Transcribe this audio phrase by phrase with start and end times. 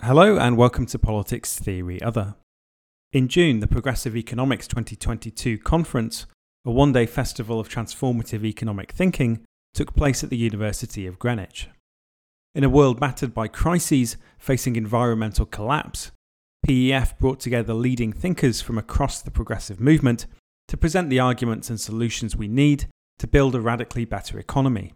[0.00, 2.36] Hello and welcome to Politics Theory Other.
[3.12, 6.24] In June, the Progressive Economics 2022 conference,
[6.64, 11.68] a one day festival of transformative economic thinking, took place at the University of Greenwich.
[12.54, 16.12] In a world battered by crises facing environmental collapse,
[16.64, 20.26] PEF brought together leading thinkers from across the progressive movement
[20.68, 22.86] to present the arguments and solutions we need
[23.18, 24.94] to build a radically better economy.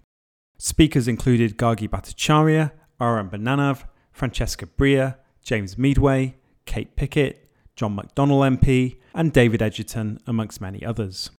[0.58, 3.82] Speakers included Gargi Bhattacharyya, Aaron Benanav,
[4.12, 6.36] Francesca Bria, James Meadway,
[6.66, 11.30] Kate Pickett, John McDonnell MP, and David Edgerton, amongst many others.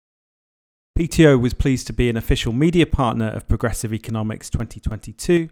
[0.97, 5.49] PTO was pleased to be an official media partner of Progressive Economics 2022,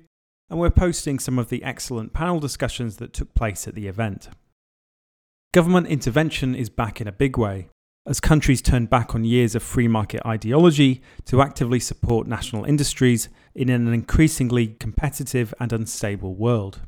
[0.49, 4.29] and we're posting some of the excellent panel discussions that took place at the event.
[5.53, 7.69] Government intervention is back in a big way,
[8.05, 13.29] as countries turn back on years of free market ideology to actively support national industries
[13.55, 16.81] in an increasingly competitive and unstable world.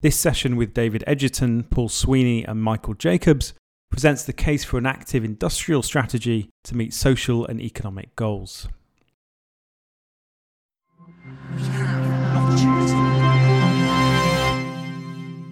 [0.00, 3.52] This session with David Edgerton, Paul Sweeney, and Michael Jacobs
[3.90, 8.68] presents the case for an active industrial strategy to meet social and economic goals.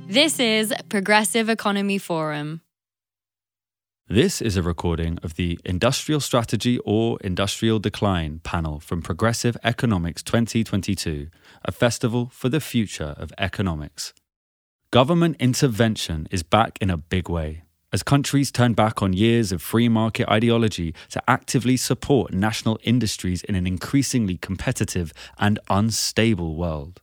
[0.06, 2.60] This is Progressive Economy Forum.
[4.06, 10.22] This is a recording of the Industrial Strategy or Industrial Decline panel from Progressive Economics
[10.22, 11.27] 2022,
[11.64, 14.14] a festival for the future of economics.
[14.92, 19.62] Government intervention is back in a big way as countries turn back on years of
[19.62, 27.00] free market ideology to actively support national industries in an increasingly competitive and unstable world.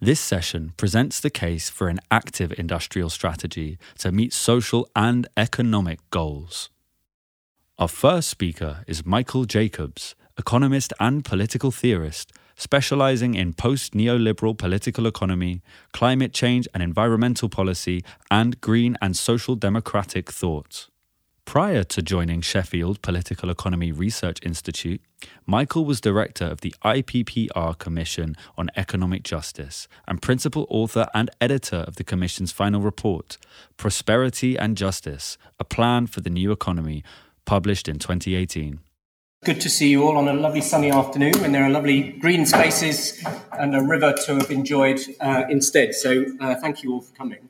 [0.00, 6.00] This session presents the case for an active industrial strategy to meet social and economic
[6.10, 6.70] goals.
[7.78, 15.06] Our first speaker is Michael Jacobs, economist and political theorist specializing in post neoliberal political
[15.06, 20.88] economy, climate change and environmental policy, and green and social democratic thought.
[21.46, 25.00] Prior to joining Sheffield Political Economy Research Institute,
[25.46, 31.78] Michael was director of the IPPR Commission on Economic Justice and principal author and editor
[31.88, 33.38] of the Commission's final report,
[33.78, 37.02] Prosperity and Justice A Plan for the New Economy,
[37.46, 38.80] published in 2018.
[39.42, 42.44] Good to see you all on a lovely sunny afternoon when there are lovely green
[42.44, 45.94] spaces and a river to have enjoyed uh, instead.
[45.94, 47.48] So, uh, thank you all for coming.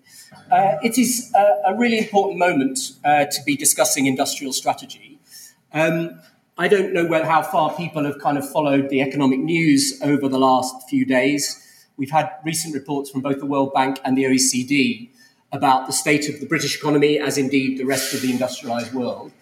[0.52, 5.18] Uh, it is a, a, really important moment uh, to be discussing industrial strategy.
[5.74, 6.20] Um,
[6.56, 10.28] I don't know where, how far people have kind of followed the economic news over
[10.28, 11.88] the last few days.
[11.96, 15.10] We've had recent reports from both the World Bank and the OECD
[15.50, 19.32] about the state of the British economy, as indeed the rest of the industrialized world.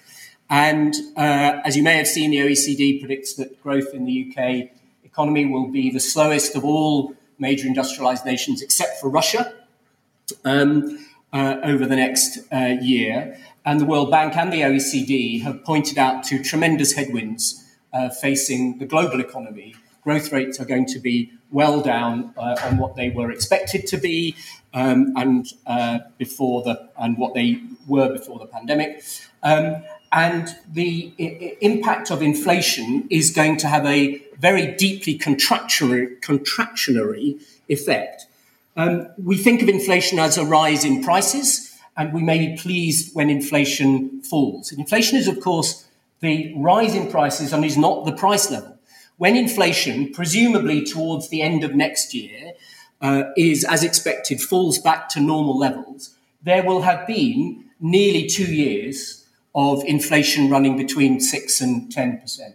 [0.50, 4.70] And uh, as you may have seen, the OECD predicts that growth in the UK
[5.04, 9.52] economy will be the slowest of all major industrialized nations except for Russia
[10.44, 13.38] um, uh, over the next uh, year.
[13.64, 18.78] And the World Bank and the OECD have pointed out to tremendous headwinds uh, facing
[18.78, 19.74] the global economy.
[20.02, 23.96] Growth rates are going to be well down uh, on what they were expected to
[23.96, 24.34] be
[24.72, 29.02] um, and uh, before the and what they were before the pandemic.
[29.42, 29.82] Um,
[30.12, 31.12] and the
[31.60, 38.26] impact of inflation is going to have a very deeply contractionary, contractionary effect.
[38.76, 43.14] Um, we think of inflation as a rise in prices, and we may be pleased
[43.14, 44.70] when inflation falls.
[44.72, 45.84] inflation is, of course,
[46.20, 48.78] the rise in prices and is not the price level.
[49.16, 52.52] When inflation, presumably towards the end of next year,
[53.00, 58.44] uh, is as expected, falls back to normal levels, there will have been nearly two
[58.44, 59.24] years
[59.54, 62.54] of inflation running between 6 and 10%.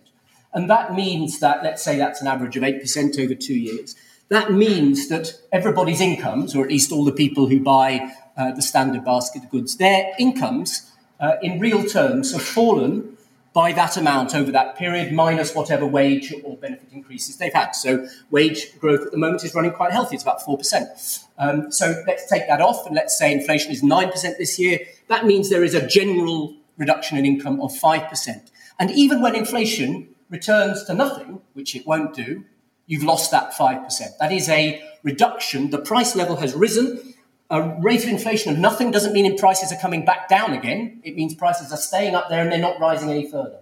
[0.54, 3.96] And that means that, let's say that's an average of 8% over two years.
[4.30, 8.62] That means that everybody's incomes, or at least all the people who buy uh, the
[8.62, 13.18] standard basket of goods, their incomes uh, in real terms have fallen
[13.54, 17.72] by that amount over that period, minus whatever wage or benefit increases they've had.
[17.72, 20.16] So wage growth at the moment is running quite healthy.
[20.16, 21.26] It's about 4%.
[21.38, 24.80] Um, so let's take that off and let's say inflation is 9% this year.
[25.08, 28.52] That means there is a general reduction in income of 5%.
[28.80, 32.46] And even when inflation returns to nothing, which it won't do,
[32.88, 34.18] you've lost that 5%.
[34.20, 35.70] That is a reduction.
[35.70, 37.14] The price level has risen.
[37.50, 41.02] A rate of inflation of nothing doesn't mean prices are coming back down again.
[41.04, 43.60] It means prices are staying up there and they're not rising any further.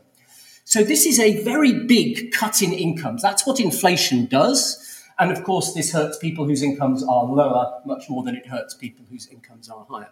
[0.63, 3.21] So this is a very big cut in incomes.
[3.21, 5.03] That's what inflation does.
[5.19, 8.73] And of course, this hurts people whose incomes are lower much more than it hurts
[8.73, 10.09] people whose incomes are higher.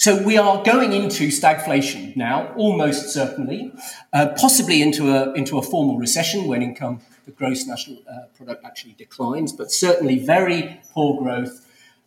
[0.00, 3.70] So we are going into stagflation now, almost certainly,
[4.14, 8.64] uh, possibly into a, into a formal recession when income, the gross national uh, product
[8.64, 11.66] actually declines, but certainly very poor growth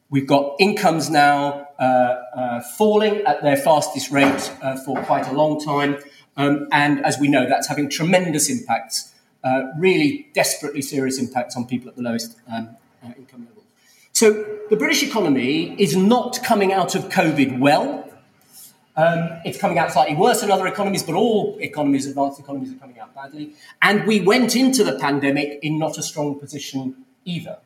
[0.09, 5.31] We've got incomes now uh, uh, falling at their fastest rate uh, for quite a
[5.31, 5.97] long time.
[6.37, 9.11] Um, and as we know, that's having tremendous impacts,
[9.43, 12.77] uh, really desperately serious impacts on people at the lowest um,
[13.17, 13.62] income levels.
[14.13, 18.07] So the British economy is not coming out of COVID well.
[18.95, 22.77] Um, it's coming out slightly worse than other economies, but all economies, advanced economies, are
[22.77, 23.53] coming out badly.
[23.81, 27.57] And we went into the pandemic in not a strong position either.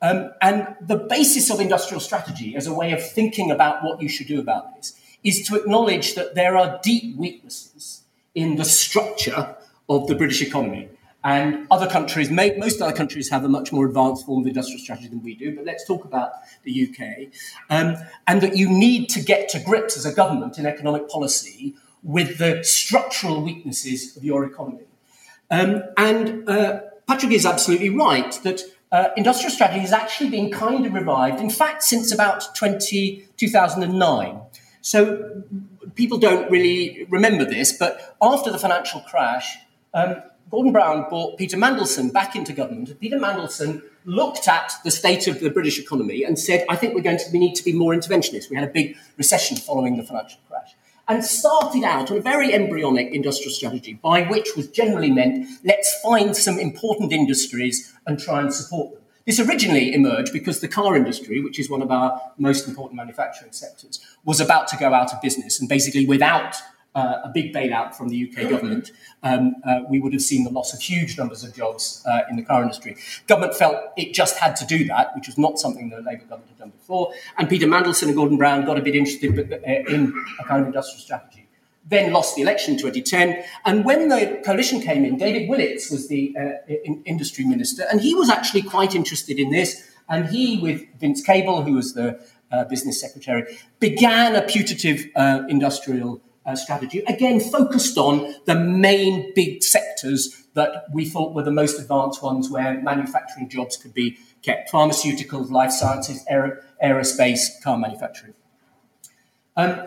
[0.00, 4.08] Um, and the basis of industrial strategy as a way of thinking about what you
[4.08, 8.02] should do about this is to acknowledge that there are deep weaknesses
[8.34, 9.56] in the structure
[9.90, 10.88] of the British economy.
[11.24, 15.08] And other countries, most other countries have a much more advanced form of industrial strategy
[15.08, 16.32] than we do, but let's talk about
[16.64, 17.28] the UK.
[17.70, 17.96] Um,
[18.26, 22.38] and that you need to get to grips as a government in economic policy with
[22.38, 24.84] the structural weaknesses of your economy.
[25.50, 30.84] Um, and uh, Patrick is absolutely right that uh, industrial strategy has actually been kind
[30.86, 34.40] of revived, in fact, since about 20, 2009.
[34.80, 35.42] So
[35.94, 39.56] people don't really remember this, but after the financial crash,
[39.94, 40.16] um,
[40.50, 42.98] Gordon Brown brought Peter Mandelson back into government.
[43.00, 47.02] Peter Mandelson looked at the state of the British economy and said, I think we're
[47.02, 48.50] going to we need to be more interventionist.
[48.50, 50.74] We had a big recession following the financial crash.
[51.08, 56.00] And started out on a very embryonic industrial strategy, by which was generally meant let's
[56.00, 59.02] find some important industries and try and support them.
[59.26, 63.52] This originally emerged because the car industry, which is one of our most important manufacturing
[63.52, 65.60] sectors, was about to go out of business.
[65.60, 66.56] And basically, without
[66.94, 68.92] uh, a big bailout from the UK government,
[69.22, 72.36] um, uh, we would have seen the loss of huge numbers of jobs uh, in
[72.36, 72.96] the car industry.
[73.26, 76.48] Government felt it just had to do that, which was not something the Labour government
[76.48, 77.12] had done before.
[77.38, 80.66] And Peter Mandelson and Gordon Brown got a bit interested uh, in a kind of
[80.66, 81.38] industrial strategy
[81.84, 83.42] then lost the election in 2010.
[83.64, 88.00] And when the coalition came in, David Willetts was the uh, in- industry minister, and
[88.00, 89.90] he was actually quite interested in this.
[90.08, 95.08] And he, with Vince Cable, who was the uh, business secretary, began a putative
[95.48, 101.50] industrial uh, strategy, again focused on the main big sectors that we thought were the
[101.50, 107.78] most advanced ones where manufacturing jobs could be kept pharmaceuticals, life sciences, aer- aerospace, car
[107.78, 108.34] manufacturing.
[109.56, 109.82] Um,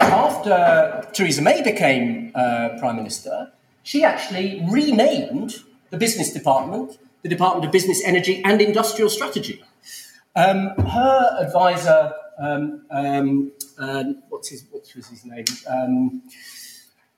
[0.00, 3.52] after Theresa May became uh, Prime Minister,
[3.82, 9.62] she actually renamed the business department the Department of Business, Energy and Industrial Strategy.
[10.34, 15.44] Um, her advisor, um, um, uh, what's his, what was his name?
[15.68, 16.22] Um,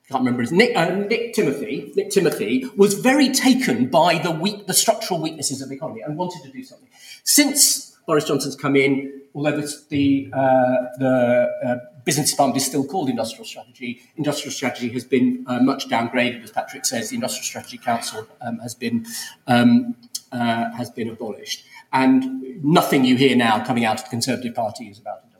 [0.07, 1.91] can't remember his Nick, uh, Nick Timothy.
[1.95, 6.15] Nick Timothy was very taken by the weak, the structural weaknesses of the economy and
[6.15, 6.87] wanted to do something.
[7.23, 13.09] Since Boris Johnson's come in, although the uh, the uh, business department is still called
[13.09, 14.01] industrial strategy.
[14.15, 17.09] Industrial strategy has been uh, much downgraded, as Patrick says.
[17.09, 19.07] The Industrial Strategy Council um, has been
[19.47, 19.95] um,
[20.31, 24.85] uh, has been abolished, and nothing you hear now coming out of the Conservative Party
[24.85, 25.34] is about strategy.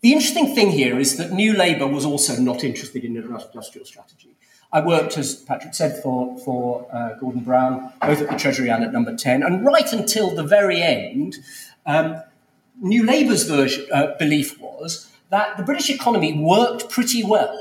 [0.00, 4.36] The interesting thing here is that New Labour was also not interested in industrial strategy.
[4.72, 8.84] I worked, as Patrick said, for, for uh, Gordon Brown, both at the Treasury and
[8.84, 9.42] at Number 10.
[9.42, 11.38] And right until the very end,
[11.84, 12.22] um,
[12.80, 17.60] New Labour's version, uh, belief was that the British economy worked pretty well.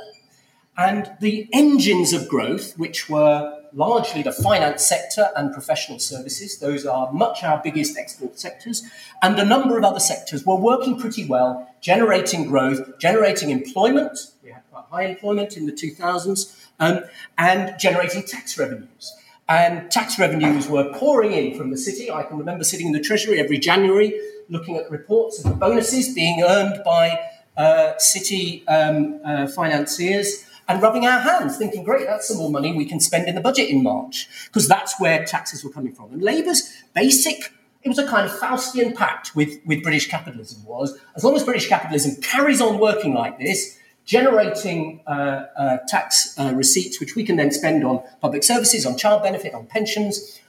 [0.77, 6.85] And the engines of growth, which were largely the finance sector and professional services, those
[6.85, 8.83] are much our biggest export sectors,
[9.21, 14.31] and a number of other sectors were working pretty well, generating growth, generating employment.
[14.43, 17.03] We had quite high employment in the 2000s, um,
[17.37, 19.13] and generating tax revenues.
[19.49, 22.11] And tax revenues were pouring in from the city.
[22.11, 24.13] I can remember sitting in the Treasury every January
[24.49, 27.19] looking at the reports of the bonuses being earned by
[27.57, 32.75] uh, city um, uh, financiers and rubbing our hands, thinking, great, that's some more money
[32.75, 36.11] we can spend in the budget in March, because that's where taxes were coming from.
[36.11, 40.99] And Labour's basic, it was a kind of Faustian pact with, with British capitalism was,
[41.15, 46.53] as long as British capitalism carries on working like this, generating uh, uh, tax uh,
[46.53, 50.39] receipts, which we can then spend on public services, on child benefit, on pensions,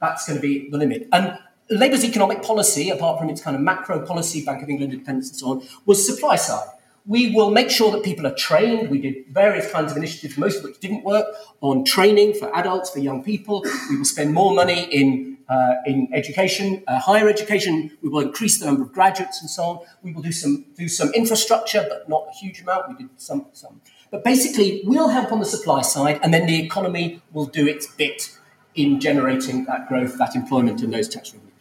[0.00, 1.08] that's going to be the limit.
[1.12, 1.38] And
[1.70, 5.38] Labour's economic policy, apart from its kind of macro policy, Bank of England independence and
[5.38, 6.68] so on, was supply side.
[7.04, 8.88] We will make sure that people are trained.
[8.88, 11.26] We did various kinds of initiatives, most of which didn't work,
[11.60, 13.64] on training for adults, for young people.
[13.90, 17.90] We will spend more money in, uh, in education, uh, higher education.
[18.02, 19.78] We will increase the number of graduates and so on.
[20.02, 22.88] We will do some, do some infrastructure, but not a huge amount.
[22.88, 23.80] We did some, some.
[24.12, 27.86] But basically, we'll help on the supply side, and then the economy will do its
[27.86, 28.38] bit
[28.74, 31.52] in generating that growth, that employment, and those tax revenues.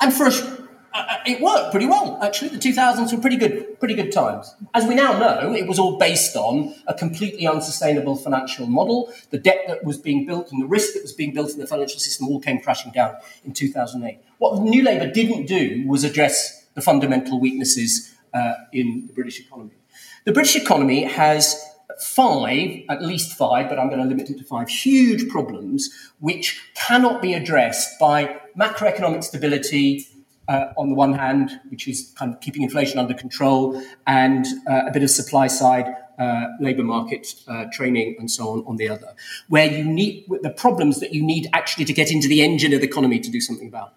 [0.00, 0.59] And for a
[0.92, 2.48] uh, it worked pretty well, actually.
[2.48, 4.54] The 2000s were pretty good, pretty good times.
[4.74, 9.12] As we now know, it was all based on a completely unsustainable financial model.
[9.30, 11.66] The debt that was being built and the risk that was being built in the
[11.66, 14.18] financial system all came crashing down in 2008.
[14.38, 19.72] What New Labour didn't do was address the fundamental weaknesses uh, in the British economy.
[20.24, 21.64] The British economy has
[22.00, 26.60] five, at least five, but I'm going to limit it to five, huge problems which
[26.74, 30.06] cannot be addressed by macroeconomic stability,
[30.50, 34.82] uh, on the one hand, which is kind of keeping inflation under control, and uh,
[34.88, 35.86] a bit of supply side
[36.18, 39.14] uh, labour market uh, training and so on on the other,
[39.48, 42.80] where you need the problems that you need actually to get into the engine of
[42.80, 43.94] the economy to do something about.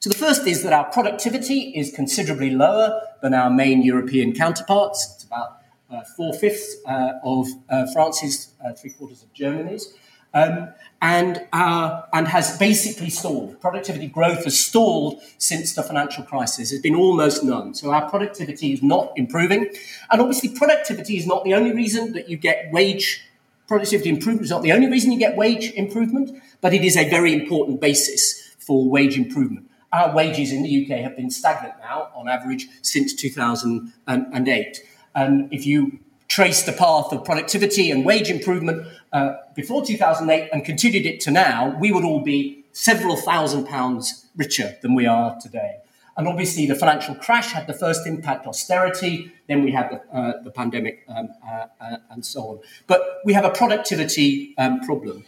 [0.00, 4.98] So the first is that our productivity is considerably lower than our main European counterparts.
[5.14, 7.46] It's about uh, four fifths uh, of
[7.92, 8.48] France's,
[8.80, 9.94] three quarters of Germany's
[10.34, 10.68] um,
[11.00, 13.60] and, uh, and has basically stalled.
[13.60, 16.70] Productivity growth has stalled since the financial crisis.
[16.70, 17.74] There's been almost none.
[17.74, 19.68] So our productivity is not improving.
[20.10, 23.24] And obviously, productivity is not the only reason that you get wage
[23.66, 24.42] productivity improvement.
[24.42, 27.80] It's not the only reason you get wage improvement, but it is a very important
[27.80, 29.68] basis for wage improvement.
[29.92, 34.80] Our wages in the UK have been stagnant now, on average, since 2008.
[35.14, 36.00] And if you
[36.32, 41.30] trace the path of productivity and wage improvement uh, before 2008 and continued it to
[41.30, 45.76] now, we would all be several thousand pounds richer than we are today.
[46.16, 50.42] And obviously, the financial crash had the first impact austerity, then we had the, uh,
[50.42, 52.60] the pandemic, um, uh, uh and so on.
[52.86, 55.26] But we have a productivity um, problem.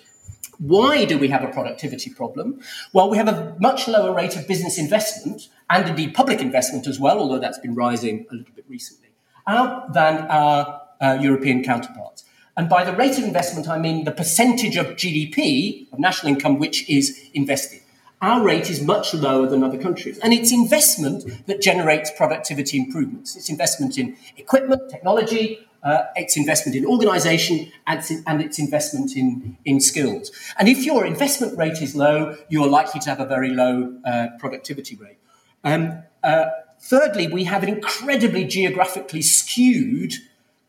[0.56, 2.62] Why do we have a productivity problem?
[2.94, 6.98] Well, we have a much lower rate of business investment and indeed public investment as
[6.98, 9.10] well, although that's been rising a little bit recently,
[9.46, 12.24] than our uh, European counterparts.
[12.56, 16.58] And by the rate of investment, I mean the percentage of GDP, of national income,
[16.58, 17.80] which is invested.
[18.22, 20.18] Our rate is much lower than other countries.
[20.20, 23.36] And it's investment that generates productivity improvements.
[23.36, 29.14] It's investment in equipment, technology, uh, it's investment in organization, and it's, and it's investment
[29.16, 30.32] in, in skills.
[30.58, 34.28] And if your investment rate is low, you're likely to have a very low uh,
[34.38, 35.18] productivity rate.
[35.62, 36.46] Um, uh,
[36.80, 40.14] thirdly, we have an incredibly geographically skewed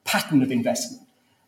[0.05, 1.03] pattern of investment.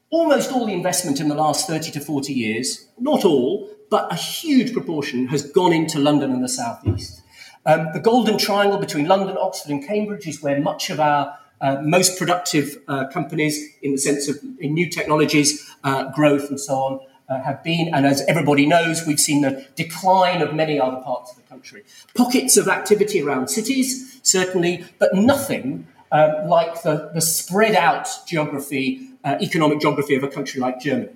[0.10, 4.16] Almost all the investment in the last 30 to 40 years, not all, but a
[4.16, 7.22] huge proportion has gone into London and the Southeast.
[7.66, 11.82] Um, the golden triangle between London, Oxford, and Cambridge is where much of our uh,
[11.82, 17.00] most productive uh, companies, in the sense of new technologies, uh, growth, and so on,
[17.30, 17.94] uh, have been.
[17.94, 21.84] And as everybody knows, we've seen the decline of many other parts of the country.
[22.16, 29.10] Pockets of activity around cities, certainly, but nothing um, like the, the spread out geography,
[29.24, 31.12] uh, economic geography of a country like Germany.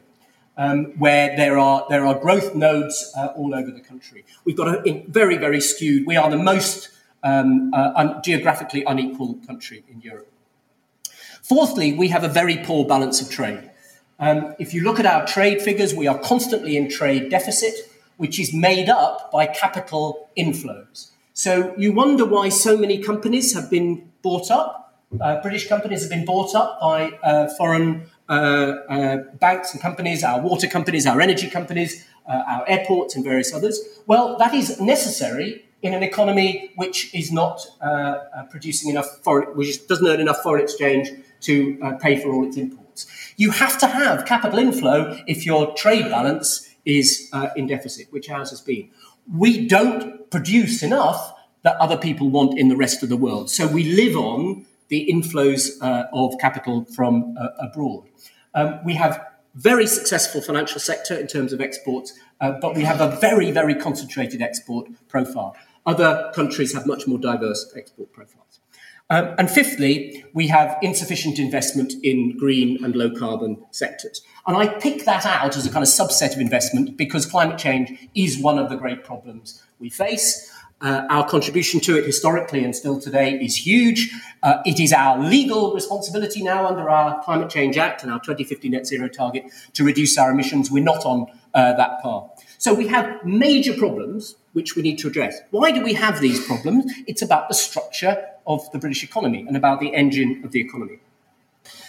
[0.58, 4.26] Um, where there are there are growth nodes uh, all over the country.
[4.44, 6.06] We've got a very very skewed.
[6.06, 6.90] We are the most
[7.24, 10.32] um, uh, un- geographically unequal country in Europe.
[11.42, 13.72] Fourthly, we have a very poor balance of trade.
[14.20, 17.74] Um, if you look at our trade figures, we are constantly in trade deficit,
[18.18, 21.12] which is made up by capital inflows.
[21.34, 24.81] So you wonder why so many companies have been bought up
[25.20, 30.24] uh, British companies have been bought up by uh, foreign uh, uh banks and companies,
[30.24, 33.82] our water companies, our energy companies, uh, our airports, and various others.
[34.08, 37.66] Well, that is necessary in an economy which is not
[38.52, 41.10] producing enough foreign, which doesn't earn enough foreign exchange
[41.42, 43.08] to pay for all its imports.
[43.36, 48.52] You have to have capital inflow if your trade balance is in deficit, which ours
[48.52, 48.92] has been.
[49.36, 53.50] We don't produce enough that other people want in the rest of the world.
[53.50, 58.04] So we live on the inflows uh, of capital from uh, abroad.
[58.54, 63.00] Um, we have very successful financial sector in terms of exports, uh, but we have
[63.00, 65.56] a very, very concentrated export profile.
[65.86, 68.60] Other countries have much more diverse export profiles.
[69.10, 74.22] Um, and fifthly, we have insufficient investment in green and low carbon sectors.
[74.46, 78.10] And I pick that out as a kind of subset of investment because climate change
[78.14, 80.50] is one of the great problems we face.
[80.82, 84.12] Uh, our contribution to it historically and still today is huge.
[84.42, 88.70] Uh, it is our legal responsibility now under our Climate Change Act and our 2050
[88.70, 90.72] net zero target to reduce our emissions.
[90.72, 92.24] We're not on uh, that path.
[92.58, 95.40] So we have major problems which we need to address.
[95.52, 96.92] Why do we have these problems?
[97.08, 101.00] It's about the structure of the British economy and about the engine of the economy.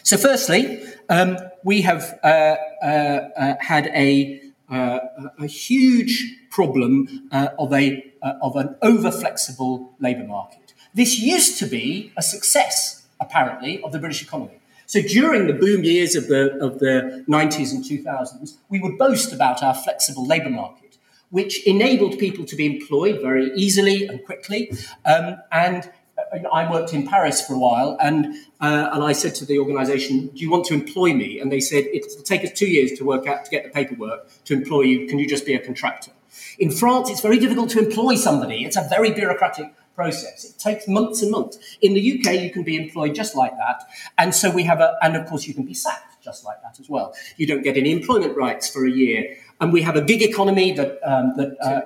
[0.03, 8.13] So, firstly, um, we have uh, uh, uh, had a, a huge problem of a
[8.23, 10.75] uh, of an over flexible labour market.
[10.95, 14.61] This used to be a success, apparently, of the British economy.
[14.87, 19.33] So during the boom years of the, of the 90s and 2000s, we would boast
[19.33, 20.79] about our flexible labour market.
[21.31, 24.71] which enabled people to be employed very easily and quickly.
[25.07, 28.19] Um, and uh, I worked in Paris for a while, and
[28.61, 31.61] uh, and I said to the organisation, "Do you want to employ me?" And they
[31.61, 34.83] said, "It'll take us two years to work out to get the paperwork to employ
[34.83, 35.07] you.
[35.09, 36.13] Can you just be a contractor?"
[36.59, 38.65] In France, it's very difficult to employ somebody.
[38.65, 40.45] It's a very bureaucratic process.
[40.45, 41.59] It takes months and months.
[41.81, 43.83] In the UK, you can be employed just like that,
[44.19, 46.79] and so we have a, and of course, you can be sacked just like that
[46.81, 47.15] as well.
[47.37, 50.73] You don't get any employment rights for a year, and we have a gig economy
[50.73, 51.57] that um, that.
[51.61, 51.81] Uh,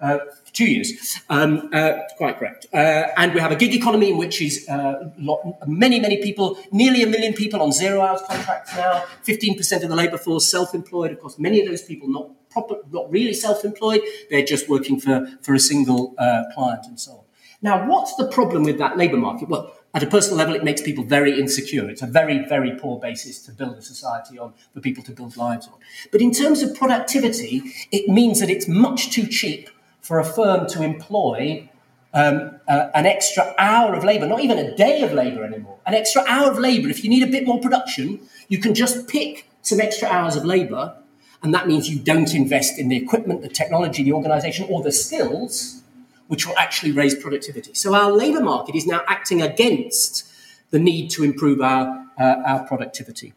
[0.00, 0.18] uh,
[0.54, 2.64] two years, um, uh, quite correct.
[2.72, 6.58] Uh, and we have a gig economy in which is uh, lot, many, many people,
[6.72, 10.74] nearly a million people on zero hours contracts now, 15% of the labour force self
[10.74, 11.10] employed.
[11.10, 14.02] Of course, many of those people not proper, not really self-employed.
[14.28, 17.24] They're just working for, for a single uh, client and so on.
[17.62, 19.48] Now, what's the problem with that labour market?
[19.48, 21.90] Well, at a personal level, it makes people very insecure.
[21.90, 25.36] It's a very, very poor basis to build a society on, for people to build
[25.36, 25.74] lives on.
[26.12, 29.68] But in terms of productivity, it means that it's much too cheap
[30.00, 31.68] for a firm to employ
[32.14, 35.78] um, uh, an extra hour of labour, not even a day of labour anymore.
[35.86, 39.08] An extra hour of labour, if you need a bit more production, you can just
[39.08, 40.96] pick some extra hours of labour
[41.42, 44.92] and that means you don't invest in the equipment, the technology, the organization, or the
[44.92, 45.82] skills
[46.28, 47.74] which will actually raise productivity.
[47.74, 50.24] So our labor market is now acting against
[50.70, 53.32] the need to improve our, uh, our productivity.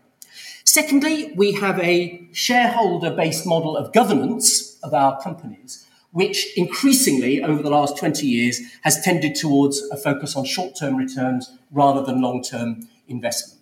[0.63, 7.63] Secondly, we have a shareholder based model of governance of our companies, which increasingly over
[7.63, 12.21] the last 20 years has tended towards a focus on short term returns rather than
[12.21, 13.52] long term investment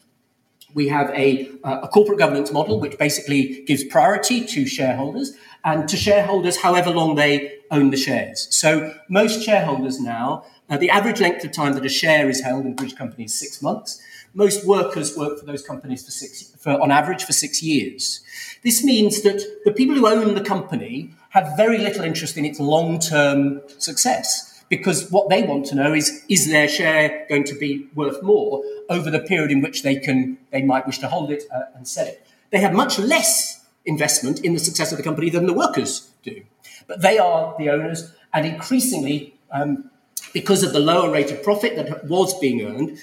[0.73, 5.97] we have a, a corporate governance model which basically gives priority to shareholders and to
[5.97, 8.47] shareholders however long they own the shares.
[8.55, 12.65] So most shareholders now, uh, the average length of time that a share is held
[12.65, 14.01] in a British companies is six months.
[14.33, 18.21] Most workers work for those companies for six, for, on average for six years.
[18.63, 22.59] This means that the people who own the company have very little interest in its
[22.59, 27.87] long-term success because what they want to know is is their share going to be
[27.93, 31.43] worth more over the period in which they can they might wish to hold it
[31.53, 32.25] uh, and sell it.
[32.51, 36.41] They have much less investment in the success of the company than the workers do,
[36.87, 39.35] but they are the owners, and increasingly.
[39.51, 39.91] Um,
[40.33, 42.97] because of the lower rate of profit that was being earned,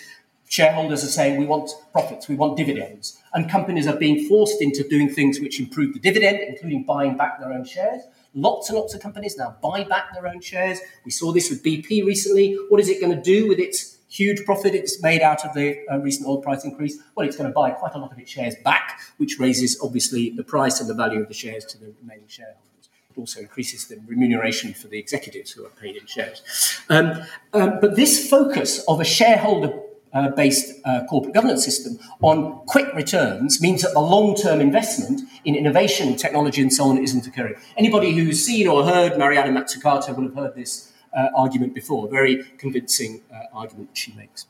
[0.49, 3.21] shareholders are saying we want profits, we want dividends.
[3.35, 7.39] And companies are being forced into doing things which improve the dividend, including buying back
[7.39, 8.01] their own shares.
[8.35, 10.79] Lots and lots of companies now buy back their own shares.
[11.05, 12.59] We saw this with BP recently.
[12.69, 15.79] What is it going to do with its huge profit it's made out of the
[15.91, 16.99] uh, recent oil price increase?
[17.15, 20.31] Well, it's going to buy quite a lot of its shares back, which raises obviously
[20.31, 22.63] the price and the value of the shares to the remaining shareholders.
[23.11, 26.43] It also increases the remuneration for the executives who are paid in shares.
[26.89, 29.73] Um, um, but this focus of a shareholder
[30.13, 35.21] uh, based uh, corporate governance system on quick returns means that the long term investment
[35.45, 37.55] in innovation, technology, and so on isn't occurring.
[37.77, 42.45] Anybody who's seen or heard Mariana Mazzucato will have heard this uh, argument before, very
[42.59, 44.47] convincing uh, argument she makes.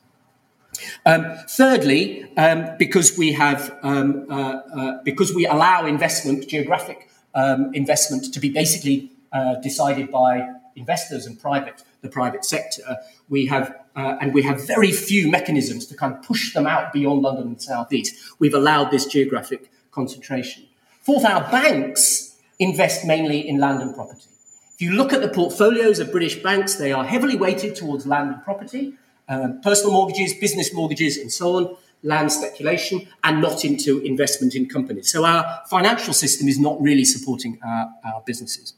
[1.04, 7.70] Um, thirdly, um, because we have um, uh, uh, because we allow investment, geographic um,
[7.74, 9.12] investment, to be basically
[9.62, 14.92] decided by investors and private the private sector, we have uh, and we have very
[14.92, 18.14] few mechanisms to kind of push them out beyond London and South East.
[18.38, 20.64] We've allowed this geographic concentration.
[21.00, 24.28] Fourth, our banks invest mainly in land and property.
[24.74, 28.34] If you look at the portfolios of British banks, they are heavily weighted towards land
[28.34, 28.94] and property,
[29.28, 34.68] um, personal mortgages, business mortgages, and so on, land speculation, and not into investment in
[34.68, 35.10] companies.
[35.10, 38.74] So our financial system is not really supporting our, our businesses.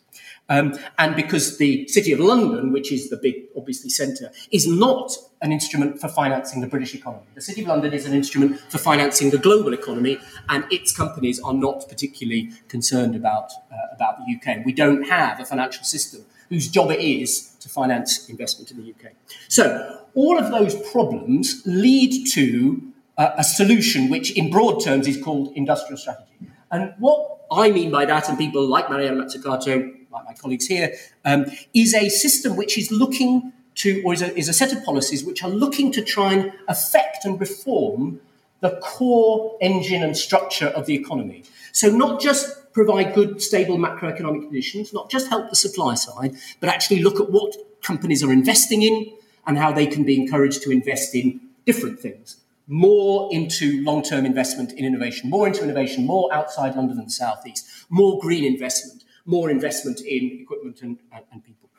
[0.51, 5.13] Um, and because the City of London, which is the big, obviously, centre, is not
[5.43, 7.23] an instrument for financing the British economy.
[7.37, 11.41] The City of London is an instrument for financing the global economy, and its companies
[11.41, 14.67] are not particularly concerned about, uh, about the UK.
[14.67, 18.91] We don't have a financial system whose job it is to finance investment in the
[18.91, 19.13] UK.
[19.47, 22.83] So, all of those problems lead to
[23.17, 26.27] uh, a solution which, in broad terms, is called industrial strategy.
[26.73, 30.95] And what I mean by that, and people like Mariana Mazzucato like my colleagues here,
[31.25, 34.85] um, is a system which is looking to, or is a, is a set of
[34.85, 38.21] policies which are looking to try and affect and reform
[38.61, 41.45] the core engine and structure of the economy.
[41.73, 46.69] So, not just provide good, stable macroeconomic conditions, not just help the supply side, but
[46.69, 49.13] actually look at what companies are investing in
[49.47, 52.37] and how they can be encouraged to invest in different things.
[52.69, 57.13] More into long term investment in innovation, more into innovation, more outside London and the
[57.13, 60.99] Southeast, more green investment, more investment in equipment and,
[61.33, 61.71] and, people.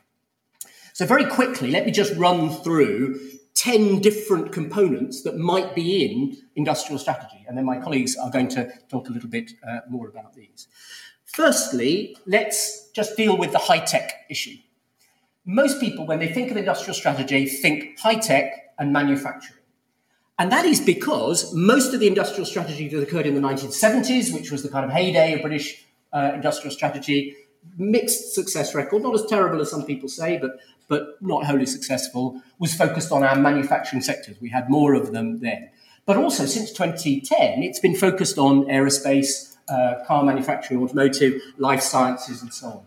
[0.94, 3.20] So, very quickly, let me just run through
[3.56, 7.46] 10 different components that might be in industrial strategy.
[7.48, 10.68] And then my colleagues are going to talk a little bit uh, more about these.
[11.26, 14.58] Firstly, let's just deal with the high tech issue.
[15.46, 19.60] Most people, when they think of industrial strategy, think high tech and manufacturing.
[20.38, 24.52] And that is because most of the industrial strategy that occurred in the 1970s, which
[24.52, 27.36] was the kind of heyday of British uh, industrial strategy,
[27.78, 32.42] mixed success record, not as terrible as some people say, but, but not wholly successful,
[32.60, 34.36] was focused on our manufacturing sectors.
[34.42, 35.70] We had more of them then.
[36.06, 42.42] But also, since 2010, it's been focused on aerospace, uh, car manufacturing, automotive, life sciences,
[42.42, 42.86] and so on.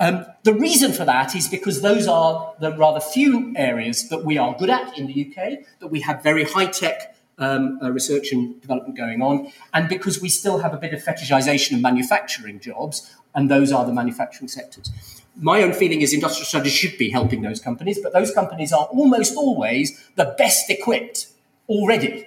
[0.00, 4.38] Um, the reason for that is because those are the rather few areas that we
[4.38, 8.32] are good at in the UK, that we have very high tech um, uh, research
[8.32, 12.60] and development going on, and because we still have a bit of fetishization of manufacturing
[12.60, 14.90] jobs, and those are the manufacturing sectors.
[15.36, 18.86] My own feeling is industrial strategy should be helping those companies, but those companies are
[18.86, 21.28] almost always the best equipped
[21.68, 22.26] already.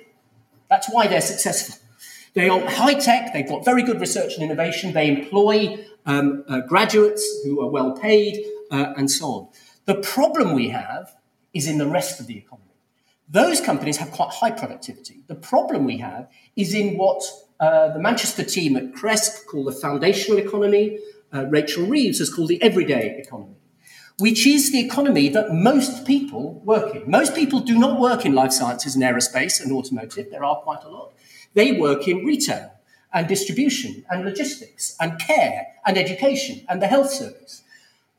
[0.70, 1.76] That's why they're successful.
[2.34, 6.62] They are high tech, they've got very good research and innovation, they employ um, uh,
[6.62, 9.48] graduates who are well paid, uh, and so on.
[9.86, 11.18] The problem we have
[11.54, 12.71] is in the rest of the economy.
[13.32, 15.24] Those companies have quite high productivity.
[15.28, 17.24] The problem we have is in what
[17.62, 21.00] uh, the Manchester team at CRESC call the foundational economy.
[21.34, 23.56] Uh, Rachel Reeves has called the everyday economy,
[24.20, 27.10] which is the economy that most people work in.
[27.10, 30.30] Most people do not work in life sciences and aerospace and automotive.
[30.30, 31.14] There are quite a lot.
[31.54, 32.74] They work in retail
[33.14, 37.64] and distribution and logistics and care and education and the health service.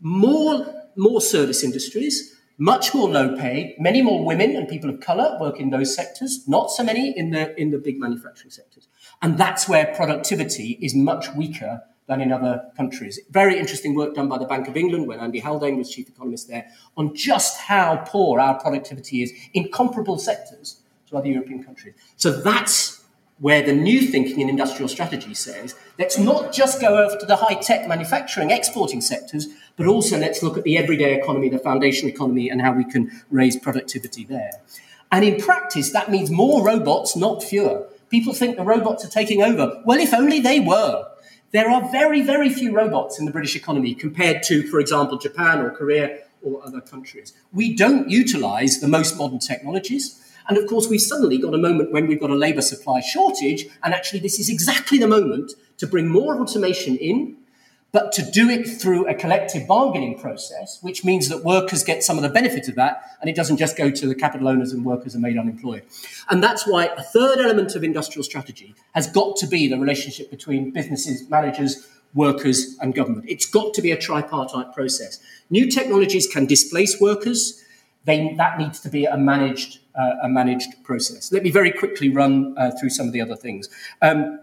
[0.00, 5.36] More, more service industries, much more low paid, many more women and people of color
[5.40, 8.88] work in those sectors, not so many in the, in the big manufacturing sectors.
[9.20, 13.20] And that's where productivity is much weaker than in other countries.
[13.30, 16.48] Very interesting work done by the Bank of England when Andy Haldane was chief economist
[16.48, 21.94] there on just how poor our productivity is in comparable sectors to other European countries.
[22.16, 23.01] So that's
[23.42, 27.34] where the new thinking in industrial strategy says let's not just go over to the
[27.34, 32.08] high tech manufacturing exporting sectors, but also let's look at the everyday economy, the foundation
[32.08, 34.52] economy, and how we can raise productivity there.
[35.10, 37.88] And in practice, that means more robots, not fewer.
[38.10, 39.82] People think the robots are taking over.
[39.84, 41.08] Well, if only they were.
[41.50, 45.58] There are very, very few robots in the British economy compared to, for example, Japan
[45.58, 47.32] or Korea or other countries.
[47.52, 50.21] We don't utilize the most modern technologies.
[50.48, 53.66] And of course, we've suddenly got a moment when we've got a labour supply shortage,
[53.82, 57.36] and actually, this is exactly the moment to bring more automation in,
[57.92, 62.16] but to do it through a collective bargaining process, which means that workers get some
[62.16, 64.84] of the benefit of that, and it doesn't just go to the capital owners and
[64.84, 65.82] workers are made unemployed.
[66.30, 70.30] And that's why a third element of industrial strategy has got to be the relationship
[70.30, 73.26] between businesses, managers, workers, and government.
[73.28, 75.20] It's got to be a tripartite process.
[75.50, 77.62] New technologies can displace workers.
[78.06, 81.32] They, that needs to be a managed a managed process.
[81.32, 83.68] Let me very quickly run uh, through some of the other things.
[84.00, 84.40] Um,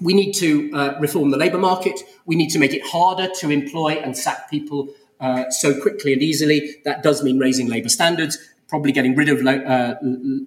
[0.00, 2.00] we need to uh, reform the labour market.
[2.26, 4.88] We need to make it harder to employ and sack people
[5.20, 6.76] uh, so quickly and easily.
[6.84, 9.94] That does mean raising labour standards, probably getting rid of uh,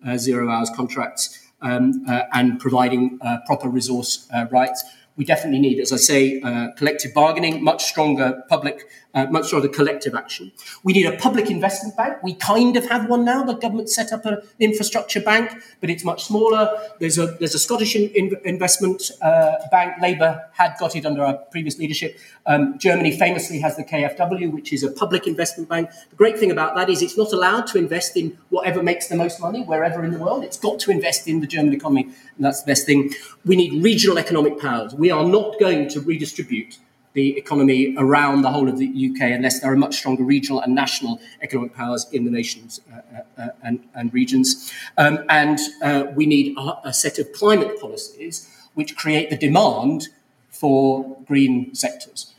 [0.06, 4.84] uh, zero hours contracts, um, and providing proper resource rights.
[5.18, 9.67] We definitely need, as I say, uh, collective bargaining, much stronger public, uh, much rather
[9.67, 10.52] collective action.
[10.84, 12.24] We need a public investment bank.
[12.24, 13.43] We kind of have one now.
[13.43, 16.69] The government set up an infrastructure bank, but it's much smaller.
[17.00, 19.95] There's a there's a Scottish in, investment uh, bank.
[20.02, 22.17] Labour had got it under our previous leadership.
[22.45, 25.89] Um, Germany famously has the KfW, which is a public investment bank.
[26.10, 29.15] The great thing about that is it's not allowed to invest in whatever makes the
[29.15, 30.43] most money wherever in the world.
[30.43, 33.13] It's got to invest in the German economy, and that's the best thing.
[33.45, 36.78] We need regional economic powers we are not going to redistribute
[37.13, 40.74] the economy around the whole of the UK unless there are much stronger regional and
[40.74, 44.71] national economic powers in the nations uh, uh, uh, and, and, regions.
[44.97, 50.08] Um, and uh, we need a, a, set of climate policies which create the demand
[50.50, 52.34] for green sectors.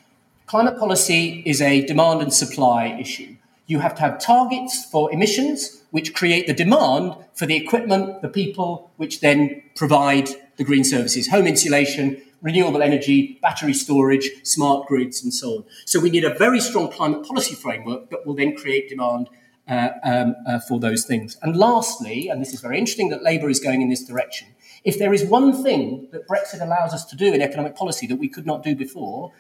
[0.47, 3.37] Climate policy is a demand and supply issue.
[3.67, 8.29] You have to have targets for emissions which create the demand for the equipment, the
[8.29, 15.23] people, which then provide the green services, home insulation, renewable energy, battery storage, smart grids,
[15.23, 15.65] and so on.
[15.87, 19.31] So we need a very strong climate policy framework that will then create demand
[19.69, 21.37] uh, um, uh, for those things.
[21.41, 24.49] And lastly, and this is very interesting that Labour is going in this direction,
[24.85, 28.17] if there is one thing that Brexit allows us to do in economic policy that
[28.17, 29.33] we could not do before,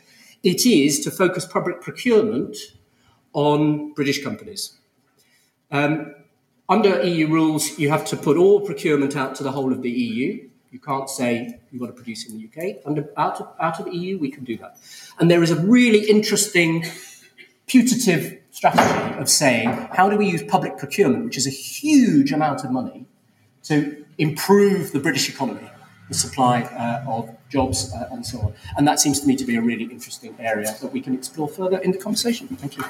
[0.44, 2.56] it is to focus public procurement
[3.32, 4.78] on British companies.
[5.70, 6.14] Um,
[6.68, 9.90] under EU rules, you have to put all procurement out to the whole of the
[9.90, 10.48] EU.
[10.72, 12.78] You can't say you want to produce in the UK.
[12.86, 14.78] Under, out, of, out of the EU, we can do that.
[15.18, 16.84] And there is a really interesting
[17.66, 22.64] putative strategy of saying, how do we use public procurement, which is a huge amount
[22.64, 23.06] of money,
[23.64, 25.68] to improve the British economy?
[26.08, 28.54] the supply uh, of jobs uh, and so on.
[28.76, 31.48] And that seems to me to be a really interesting area that we can explore
[31.48, 32.48] further in the conversation.
[32.48, 32.84] Thank you.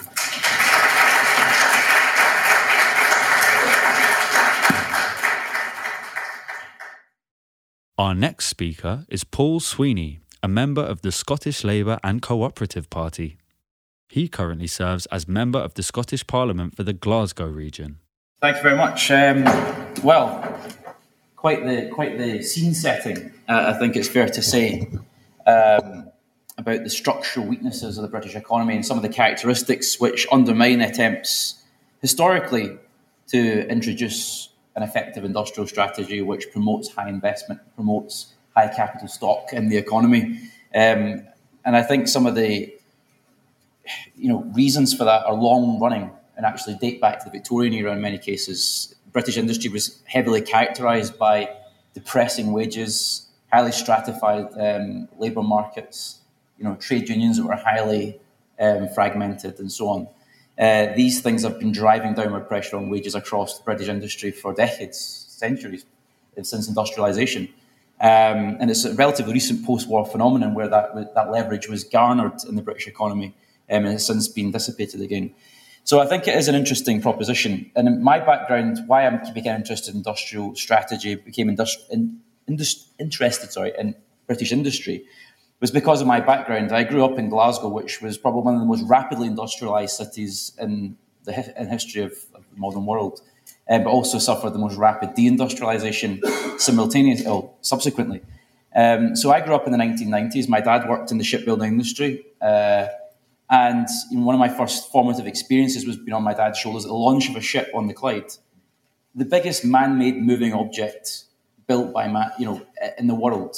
[8.02, 13.36] Our next speaker is Paul Sweeney, a member of the Scottish Labour and Cooperative Party.
[14.08, 18.00] He currently serves as member of the Scottish Parliament for the Glasgow region.
[18.40, 19.08] Thank you very much.
[19.12, 19.44] Um,
[20.02, 20.58] well,
[21.36, 23.30] quite the quite the scene setting.
[23.48, 24.90] Uh, I think it's fair to say
[25.46, 26.10] um,
[26.58, 30.80] about the structural weaknesses of the British economy and some of the characteristics which undermine
[30.80, 31.62] attempts
[32.00, 32.78] historically
[33.28, 39.68] to introduce an effective industrial strategy which promotes high investment, promotes high capital stock in
[39.68, 40.40] the economy.
[40.74, 41.26] Um,
[41.64, 42.74] and I think some of the
[44.16, 47.72] you know reasons for that are long running and actually date back to the Victorian
[47.74, 48.94] era in many cases.
[49.12, 51.54] British industry was heavily characterised by
[51.92, 56.20] depressing wages, highly stratified um, labour markets,
[56.58, 58.18] you know, trade unions that were highly
[58.58, 60.08] um, fragmented, and so on.
[60.58, 64.52] Uh, these things have been driving downward pressure on wages across the British industry for
[64.52, 65.84] decades, centuries,
[66.42, 67.48] since industrialisation.
[68.00, 72.56] Um, and it's a relatively recent post-war phenomenon where that that leverage was garnered in
[72.56, 73.34] the British economy
[73.70, 75.32] um, and has since been dissipated again.
[75.84, 77.70] So I think it is an interesting proposition.
[77.74, 82.20] And in my background, why I became interested in industrial strategy, became industri- in,
[82.98, 83.94] interested sorry, in
[84.26, 85.04] British industry,
[85.62, 86.72] was because of my background.
[86.72, 90.52] I grew up in Glasgow, which was probably one of the most rapidly industrialised cities
[90.60, 93.22] in the in history of, of the modern world
[93.70, 96.20] um, but also suffered the most rapid deindustrialization
[96.58, 98.20] simultaneously, oh, subsequently.
[98.74, 100.48] Um, so I grew up in the 1990s.
[100.48, 102.24] My dad worked in the shipbuilding industry.
[102.40, 102.88] Uh,
[103.50, 106.84] and you know, one of my first formative experiences was being on my dad's shoulders
[106.84, 108.32] at the launch of a ship on the Clyde.
[109.14, 111.24] The biggest man made moving object
[111.66, 112.62] built by man, you know,
[112.98, 113.56] in the world,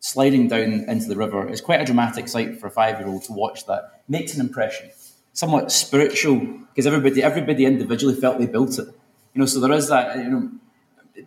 [0.00, 1.48] sliding down into the river.
[1.48, 4.02] It's quite a dramatic sight for a five year old to watch that.
[4.08, 4.90] Makes an impression.
[5.32, 8.86] Somewhat spiritual, because everybody, everybody individually felt they built it.
[9.34, 10.50] You know, so there is that, you know,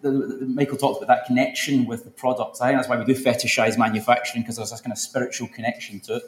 [0.02, 2.58] the, the, Michael talks about that connection with the product.
[2.62, 6.00] I think that's why we do fetishize manufacturing because there's this kind of spiritual connection
[6.02, 6.24] to it.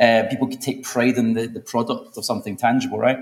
[0.00, 3.18] Uh, people can take pride in the, the product of something tangible, right?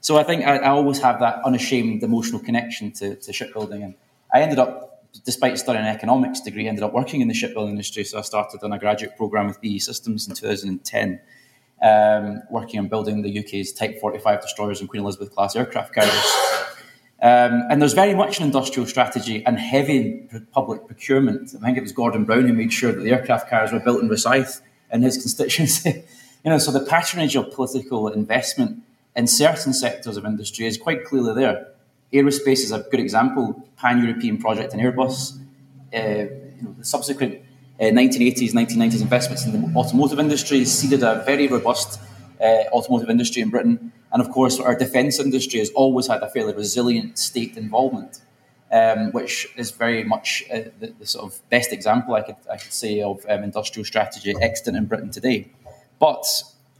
[0.00, 3.82] So I think I, I always have that unashamed emotional connection to, to, shipbuilding.
[3.82, 3.94] And
[4.32, 4.87] I ended up,
[5.24, 8.04] despite studying an economics degree, ended up working in the shipbuilding industry.
[8.04, 11.20] So I started on a graduate program with BAE Systems in 2010,
[11.82, 16.58] um, working on building the UK's Type 45 destroyers and Queen Elizabeth class aircraft carriers.
[17.20, 21.52] Um, and there's very much an industrial strategy and heavy public procurement.
[21.56, 24.00] I think it was Gordon Brown who made sure that the aircraft carriers were built
[24.00, 24.60] in Rosyth
[24.92, 26.04] in his constituency.
[26.44, 28.82] you know, so the patronage of political investment
[29.16, 31.66] in certain sectors of industry is quite clearly there.
[32.12, 35.38] Aerospace is a good example, pan-European project in Airbus.
[35.94, 35.98] Uh,
[36.56, 37.40] you know, the subsequent
[37.80, 42.00] uh, 1980s, 1990s investments in the automotive industry seeded a very robust
[42.40, 43.92] uh, automotive industry in Britain.
[44.10, 48.20] And of course, our defence industry has always had a fairly resilient state involvement,
[48.72, 52.56] um, which is very much uh, the, the, sort of best example I could, I
[52.56, 55.48] could say of um, industrial strategy extant in Britain today.
[55.98, 56.24] But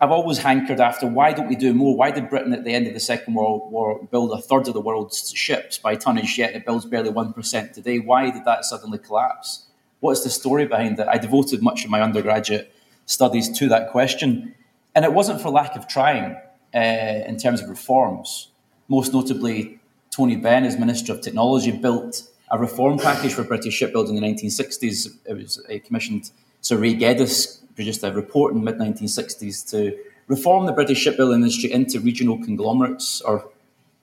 [0.01, 1.97] I've always hankered after why don't we do more?
[1.97, 4.75] Why did Britain at the end of the Second World War build a third of
[4.75, 7.99] the world's ships by tonnage, yet it builds barely 1% today?
[7.99, 9.67] Why did that suddenly collapse?
[9.99, 11.09] What's the story behind it?
[11.09, 12.73] I devoted much of my undergraduate
[13.07, 14.55] studies to that question.
[14.95, 16.37] And it wasn't for lack of trying
[16.73, 18.51] uh, in terms of reforms.
[18.87, 19.81] Most notably,
[20.13, 24.29] Tony Benn, as Minister of Technology, built a reform package for British shipbuilding in the
[24.29, 25.17] 1960s.
[25.25, 26.31] It was commissioned,
[26.61, 31.71] Sir Reay Geddes produced a report in mid 1960s to reform the British shipbuilding industry
[31.71, 33.49] into regional conglomerates or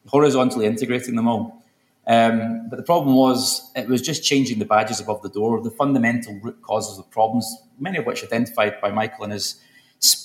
[0.07, 1.61] horizontally integrating them all.
[2.07, 5.71] Um, but the problem was it was just changing the badges above the door, the
[5.71, 7.45] fundamental root causes of problems,
[7.77, 9.59] many of which identified by Michael in his,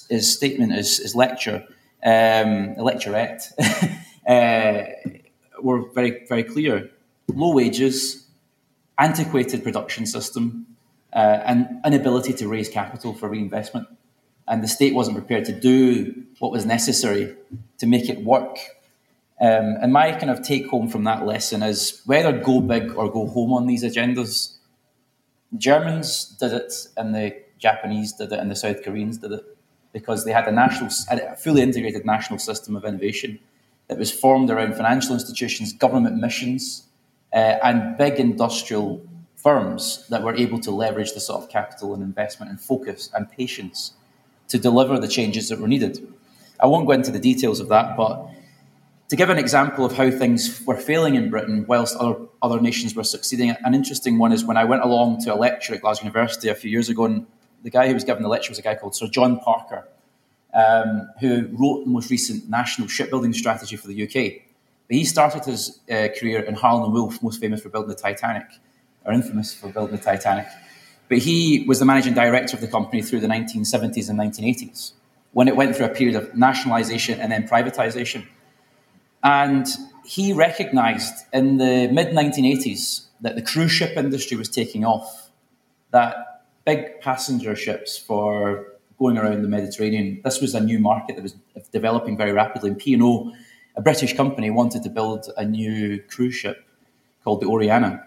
[0.08, 1.64] his statement, his, his lecture,
[2.04, 3.42] um, lecturette,
[4.28, 5.10] uh,
[5.60, 6.88] were very, very clear.
[7.34, 8.28] Low wages,
[8.96, 10.66] antiquated production system,
[11.12, 13.88] uh, and inability to raise capital for reinvestment.
[14.48, 17.36] And the state wasn't prepared to do what was necessary
[17.78, 18.58] to make it work.
[19.40, 23.10] Um, and my kind of take home from that lesson is whether go big or
[23.10, 24.56] go home on these agendas.
[25.56, 29.44] Germans did it, and the Japanese did it, and the South Koreans did it
[29.92, 33.38] because they had a national, a fully integrated national system of innovation
[33.88, 36.84] that was formed around financial institutions, government missions,
[37.32, 39.00] uh, and big industrial
[39.42, 43.30] firms that were able to leverage the sort of capital and investment and focus and
[43.30, 43.94] patience
[44.48, 46.06] to deliver the changes that were needed.
[46.58, 48.28] I won't go into the details of that, but
[49.08, 52.94] to give an example of how things were failing in Britain whilst other, other nations
[52.94, 56.04] were succeeding, an interesting one is when I went along to a lecture at Glasgow
[56.04, 57.26] University a few years ago, and
[57.62, 59.88] the guy who was giving the lecture was a guy called Sir John Parker,
[60.54, 64.42] um, who wrote the most recent national shipbuilding strategy for the UK.
[64.86, 67.96] But he started his uh, career in Harland and Wolff, most famous for building the
[67.96, 68.46] Titanic,
[69.04, 70.46] or infamous for building the Titanic.
[71.08, 74.92] But he was the managing director of the company through the 1970s and 1980s,
[75.32, 78.26] when it went through a period of nationalisation and then privatisation.
[79.22, 79.66] And
[80.04, 85.30] he recognised in the mid 1980s that the cruise ship industry was taking off,
[85.90, 88.66] that big passenger ships for
[88.98, 90.20] going around the Mediterranean.
[90.22, 91.34] This was a new market that was
[91.72, 92.70] developing very rapidly.
[92.70, 93.32] And P&O,
[93.76, 96.64] a British company, wanted to build a new cruise ship
[97.24, 98.06] called the Oriana.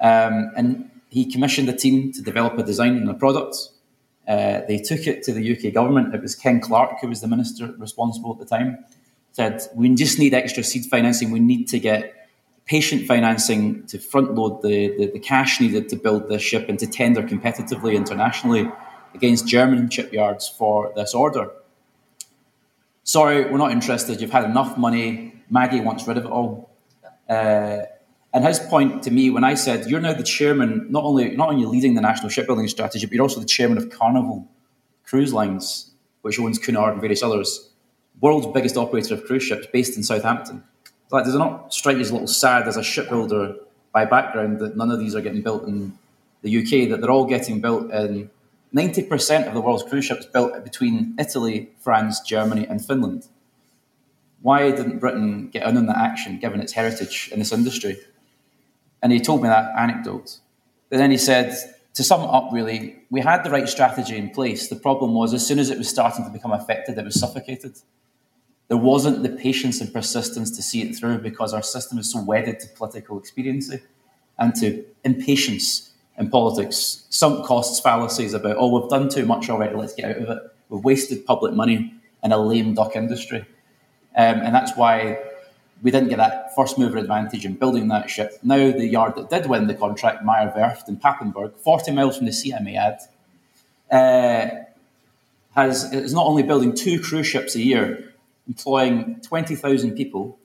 [0.00, 3.56] Um, and he commissioned a team to develop a design and a product.
[4.26, 6.14] Uh, they took it to the UK government.
[6.14, 8.84] It was Ken Clarke who was the minister responsible at the time.
[9.32, 11.30] Said, we just need extra seed financing.
[11.30, 12.14] We need to get
[12.66, 16.78] patient financing to front load the, the, the cash needed to build this ship and
[16.78, 18.70] to tender competitively internationally
[19.14, 21.50] against German shipyards for this order.
[23.04, 24.20] Sorry, we're not interested.
[24.20, 25.42] You've had enough money.
[25.48, 26.70] Maggie wants rid of it all.
[27.26, 27.78] Uh,
[28.32, 31.48] and his point to me when I said, "You're now the chairman, not only not
[31.50, 34.48] only leading the national shipbuilding strategy, but you're also the chairman of Carnival
[35.04, 37.70] Cruise Lines, which owns Cunard and various others,
[38.20, 40.62] world's biggest operator of cruise ships, based in Southampton."
[41.10, 43.54] Like, does it not strike you as a little sad as a shipbuilder
[43.92, 45.94] by background that none of these are getting built in
[46.42, 46.86] the UK?
[46.86, 48.28] That they're all getting built in
[48.74, 53.26] 90% of the world's cruise ships built between Italy, France, Germany, and Finland.
[54.42, 57.96] Why didn't Britain get in on that action, given its heritage in this industry?
[59.02, 60.38] And he told me that anecdote.
[60.90, 61.56] But then he said,
[61.94, 64.68] to sum it up, really, we had the right strategy in place.
[64.68, 67.76] The problem was, as soon as it was starting to become affected, it was suffocated.
[68.68, 72.22] There wasn't the patience and persistence to see it through because our system is so
[72.22, 73.80] wedded to political expediency
[74.38, 79.74] and to impatience in politics, sunk costs fallacies about, oh, we've done too much already,
[79.76, 80.42] let's get out of it.
[80.68, 83.46] We've wasted public money in a lame duck industry.
[84.16, 85.18] Um, and that's why
[85.82, 88.38] we didn't get that first mover advantage in building that ship.
[88.42, 92.26] Now, the yard that did win the contract, Meyer Werft in Papenburg, 40 miles from
[92.26, 93.00] the sea, I may add,
[93.90, 94.64] uh,
[95.54, 98.12] has, is not only building two cruise ships a year,
[98.48, 100.38] employing 20,000 people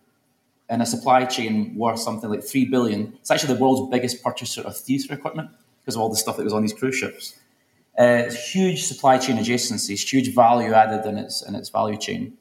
[0.69, 3.13] in a supply chain worth something like 3 billion.
[3.19, 5.49] It's actually the world's biggest purchaser of theatre equipment
[5.81, 7.37] because of all the stuff that was on these cruise ships.
[7.97, 12.35] Uh, huge supply chain adjacencies, huge value added in its in its value chain.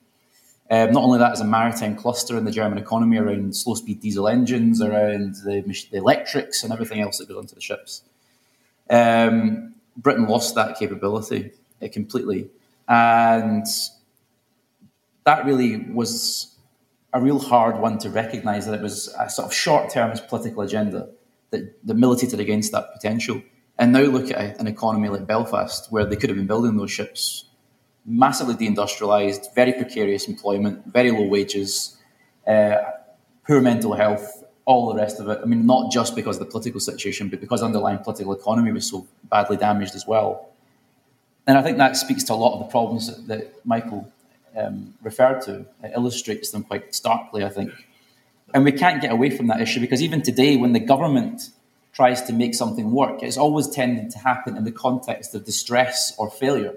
[0.72, 4.00] Um, not only that, as a maritime cluster in the German economy around slow speed
[4.00, 8.02] diesel engines, around the, the, electrics, and everything else that goes onto the ships.
[8.88, 11.50] Um, Britain lost that capability
[11.82, 12.48] uh, completely,
[12.88, 13.66] and
[15.24, 16.56] that really was
[17.12, 20.62] a real hard one to recognise that it was a sort of short term political
[20.62, 21.10] agenda
[21.50, 23.42] that, that militated against that potential.
[23.78, 26.90] And now look at an economy like Belfast, where they could have been building those
[26.90, 27.44] ships,
[28.04, 31.96] massively deindustrialised, very precarious employment, very low wages,
[32.46, 32.76] uh,
[33.46, 35.40] poor mental health, all the rest of it.
[35.42, 38.88] I mean, not just because of the political situation, but because underlying political economy was
[38.88, 40.48] so badly damaged as well.
[41.46, 44.10] And I think that speaks to a lot of the problems that, that Michael
[44.56, 45.66] um, referred to.
[45.82, 47.72] It illustrates them quite starkly, I think.
[48.54, 51.50] And we can't get away from that issue because even today, when the government
[51.92, 56.14] tries to make something work, it's always tending to happen in the context of distress
[56.18, 56.74] or failure.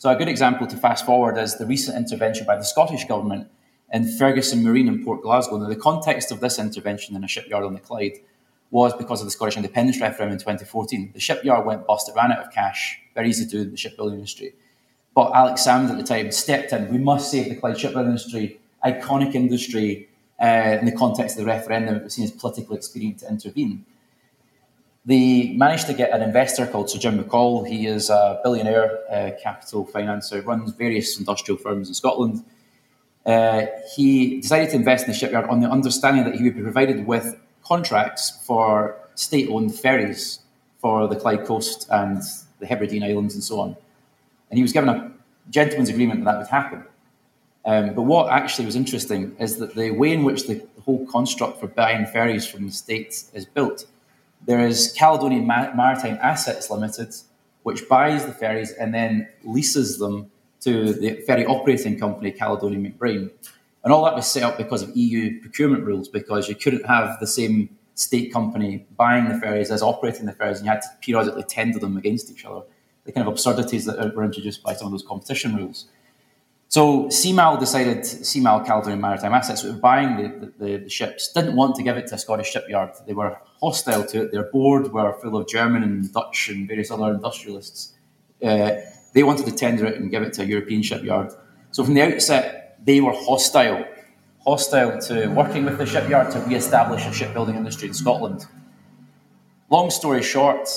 [0.00, 3.50] So, a good example to fast forward is the recent intervention by the Scottish Government
[3.92, 5.58] in Ferguson Marine in Port Glasgow.
[5.58, 8.14] Now, the context of this intervention in a shipyard on the Clyde
[8.70, 11.10] was because of the Scottish independence referendum in 2014.
[11.12, 13.76] The shipyard went bust, it ran out of cash, very easy to do in the
[13.76, 14.54] shipbuilding industry.
[15.14, 16.90] But Alex Salmond at the time stepped in.
[16.90, 20.08] We must save the Clyde shipbuilding industry, iconic industry,
[20.40, 21.96] uh, in the context of the referendum.
[21.96, 23.84] It was seen as politically expedient to intervene.
[25.06, 27.66] They managed to get an investor called Sir Jim McColl.
[27.66, 32.44] He is a billionaire uh, capital financer, runs various industrial firms in Scotland.
[33.24, 36.62] Uh, he decided to invest in the shipyard on the understanding that he would be
[36.62, 40.40] provided with contracts for state owned ferries
[40.78, 42.22] for the Clyde coast and
[42.58, 43.76] the Hebridean Islands and so on.
[44.50, 45.12] And he was given a
[45.50, 46.84] gentleman's agreement that that would happen.
[47.64, 51.60] Um, but what actually was interesting is that the way in which the whole construct
[51.60, 53.84] for buying ferries from the States is built,
[54.46, 57.14] there is Caledonian Maritime Assets Limited,
[57.62, 63.30] which buys the ferries and then leases them to the ferry operating company, Caledonian MacBrayne.
[63.82, 67.18] And all that was set up because of EU procurement rules, because you couldn't have
[67.20, 70.88] the same state company buying the ferries as operating the ferries, and you had to
[71.00, 72.62] periodically tender them against each other
[73.04, 75.86] the kind of absurdities that were introduced by some of those competition rules.
[76.70, 81.74] So CMAL decided, CMAL Caledonian Maritime Assets, were buying the, the, the, ships, didn't want
[81.74, 82.90] to give it to a Scottish shipyard.
[83.08, 84.30] They were hostile to it.
[84.30, 87.94] Their board were full of German and Dutch and various other industrialists.
[88.40, 88.76] Uh,
[89.14, 91.32] they wanted to tender it and give it to a European shipyard.
[91.72, 93.84] So from the outset, they were hostile,
[94.44, 98.46] hostile to working with the shipyard to re-establish a shipbuilding industry in Scotland.
[99.70, 100.68] Long story short,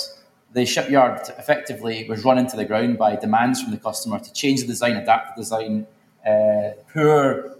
[0.53, 4.61] the shipyard effectively was run into the ground by demands from the customer to change
[4.61, 5.87] the design, adapt the design,
[6.25, 7.55] uh, poor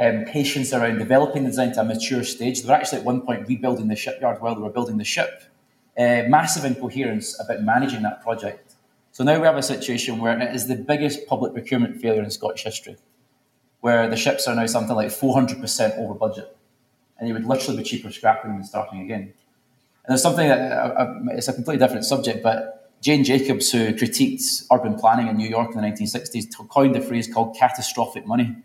[0.00, 2.62] um, patience around developing the design to a mature stage.
[2.62, 5.44] They were actually at one point rebuilding the shipyard while they were building the ship.
[5.96, 8.74] Uh, massive incoherence about managing that project.
[9.12, 12.30] So now we have a situation where it is the biggest public procurement failure in
[12.30, 12.96] Scottish history,
[13.80, 16.56] where the ships are now something like 400% over budget.
[17.18, 19.34] And it would literally be cheaper scrapping than starting again.
[20.04, 23.92] And there's something that uh, uh, it's a completely different subject, but Jane Jacobs, who
[23.94, 28.56] critiqued urban planning in New York in the 1960s, coined a phrase called catastrophic money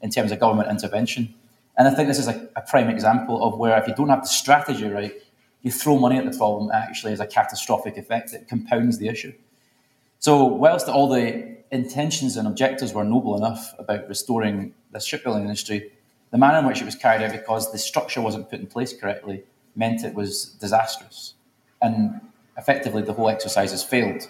[0.00, 1.34] in terms of government intervention.
[1.76, 4.22] And I think this is a, a, prime example of where if you don't have
[4.22, 5.12] the strategy right,
[5.62, 8.32] you throw money at the problem, actually has a catastrophic effect.
[8.32, 9.32] It compounds the issue.
[10.18, 15.92] So, whilst all the intentions and objectives were noble enough about restoring the shipbuilding industry,
[16.30, 18.92] the manner in which it was carried out, because the structure wasn't put in place
[18.92, 19.44] correctly,
[19.78, 21.34] meant it was disastrous.
[21.80, 22.20] And
[22.58, 24.28] effectively, the whole exercise has failed.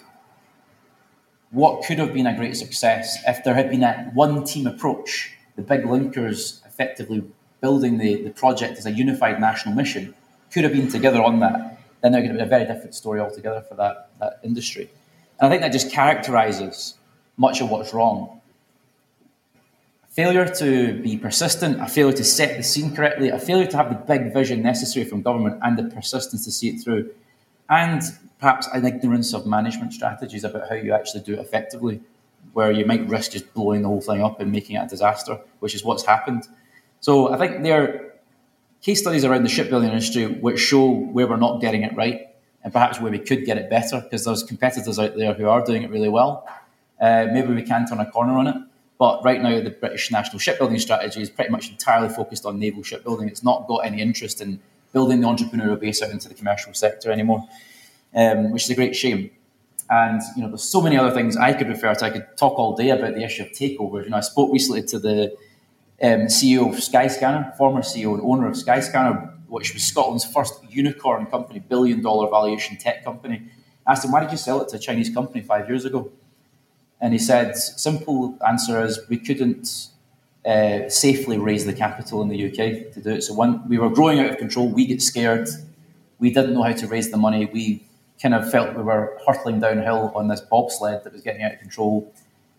[1.49, 5.33] What could have been a great success if there had been a one team approach,
[5.55, 7.23] the big linkers effectively
[7.59, 10.13] building the, the project as a unified national mission,
[10.53, 13.19] could have been together on that, then there would have been a very different story
[13.19, 14.89] altogether for that, that industry.
[15.39, 16.93] And I think that just characterizes
[17.37, 18.38] much of what's wrong
[20.09, 23.89] failure to be persistent, a failure to set the scene correctly, a failure to have
[23.89, 27.09] the big vision necessary from government and the persistence to see it through,
[27.69, 28.01] and
[28.39, 32.01] perhaps an ignorance of management strategies about how you actually do it effectively,
[32.53, 35.39] where you might risk just blowing the whole thing up and making it a disaster,
[35.59, 36.47] which is what's happened.
[37.01, 38.13] So I think there are
[38.81, 42.27] case studies around the shipbuilding industry which show where we're not getting it right
[42.63, 45.63] and perhaps where we could get it better because there's competitors out there who are
[45.63, 46.47] doing it really well.
[46.99, 48.55] Uh, maybe we can turn a corner on it.
[48.99, 52.83] But right now, the British national shipbuilding strategy is pretty much entirely focused on naval
[52.83, 53.29] shipbuilding.
[53.29, 54.59] It's not got any interest in
[54.91, 57.47] building the entrepreneurial base out into the commercial sector anymore,
[58.13, 59.31] um, which is a great shame.
[59.89, 62.05] And you know, there's so many other things I could refer to.
[62.05, 64.03] I could talk all day about the issue of takeovers.
[64.03, 65.37] You know, I spoke recently to the
[66.01, 71.25] um, CEO of Skyscanner, former CEO and owner of Skyscanner, which was Scotland's first unicorn
[71.27, 73.43] company, billion dollar valuation tech company.
[73.87, 76.11] I asked him, why did you sell it to a Chinese company five years ago?
[77.01, 79.87] And he said, simple answer is we couldn't
[80.45, 83.23] uh, safely raise the capital in the UK to do it.
[83.23, 85.47] So when we were growing out of control, we get scared.
[86.19, 87.45] We didn't know how to raise the money.
[87.45, 87.83] We
[88.21, 91.59] kind of felt we were hurtling downhill on this bobsled that was getting out of
[91.59, 92.13] control.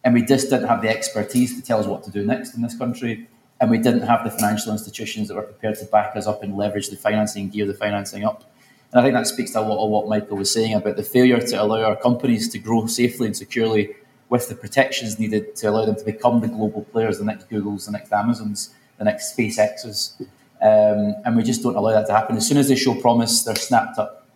[0.04, 2.62] And we just didn't have the expertise to tell us what to do next in
[2.62, 3.28] this country.
[3.60, 6.56] And we didn't have the financial institutions that were prepared to back us up and
[6.56, 8.50] leverage the financing, gear the financing up.
[8.92, 11.02] And I think that speaks to a lot of what Michael was saying about the
[11.02, 13.94] failure to allow our companies to grow safely and securely
[14.30, 17.86] with the protections needed to allow them to become the global players, the next Googles,
[17.86, 20.20] the next Amazons, the next SpaceXs.
[20.62, 22.36] Um, and we just don't allow that to happen.
[22.36, 24.28] As soon as they show promise, they're snapped up.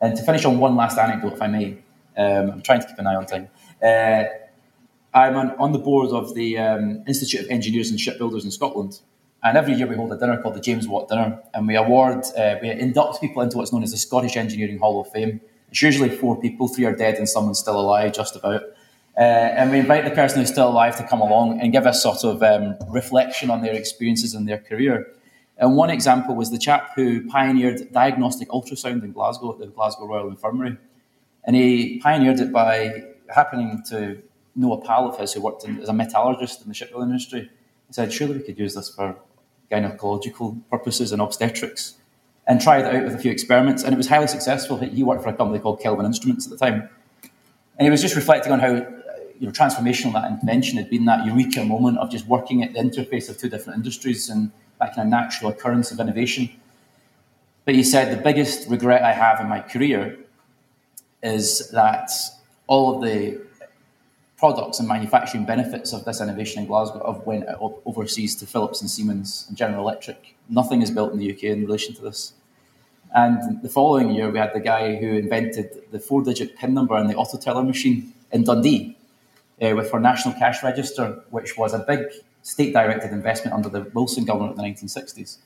[0.00, 1.78] And to finish on one last anecdote, if I may,
[2.16, 3.48] um, I'm trying to keep an eye on time.
[3.80, 4.24] Uh,
[5.14, 9.00] I'm on, on, the board of the um, Institute of Engineers and Shipbuilders in Scotland.
[9.44, 12.24] And every year we hold a dinner called the James Watt Dinner, and we award,
[12.36, 15.40] uh, we induct people into what's known as the Scottish Engineering Hall of Fame.
[15.70, 18.62] It's usually four people, three are dead and someone's still alive, just about.
[19.16, 22.02] Uh, and we invite the person who's still alive to come along and give us
[22.02, 25.06] sort of um, reflection on their experiences in their career.
[25.58, 30.06] And one example was the chap who pioneered diagnostic ultrasound in Glasgow at the Glasgow
[30.06, 30.78] Royal Infirmary.
[31.44, 34.22] And he pioneered it by happening to
[34.56, 37.50] know a pal of his who worked in, as a metallurgist in the shipbuilding industry.
[37.88, 39.16] He said, surely we could use this for
[39.70, 41.96] gynecological purposes and obstetrics.
[42.44, 44.76] And tried it out with a few experiments, and it was highly successful.
[44.76, 46.88] He worked for a company called Kelvin Instruments at the time.
[47.78, 48.84] And he was just reflecting on how
[49.42, 52.78] you know, transformational that invention had been that eureka moment of just working at the
[52.78, 56.48] interface of two different industries and that kind of natural occurrence of innovation.
[57.64, 60.16] But he said, the biggest regret I have in my career
[61.24, 62.08] is that
[62.68, 63.40] all of the
[64.36, 67.44] products and manufacturing benefits of this innovation in Glasgow have went
[67.84, 70.36] overseas to Philips and Siemens and General Electric.
[70.48, 72.34] Nothing is built in the UK in relation to this.
[73.12, 77.08] And the following year, we had the guy who invented the four-digit PIN number in
[77.08, 78.96] the auto teller machine in Dundee
[79.62, 82.00] uh, with our national cash register, which was a big
[82.42, 85.38] state directed investment under the Wilson government in the 1960s.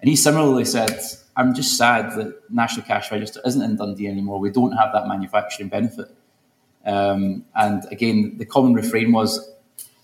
[0.00, 1.00] And he similarly said,
[1.36, 4.38] I'm just sad that National Cash Register isn't in Dundee anymore.
[4.38, 6.08] We don't have that manufacturing benefit.
[6.84, 9.50] Um, and again, the common refrain was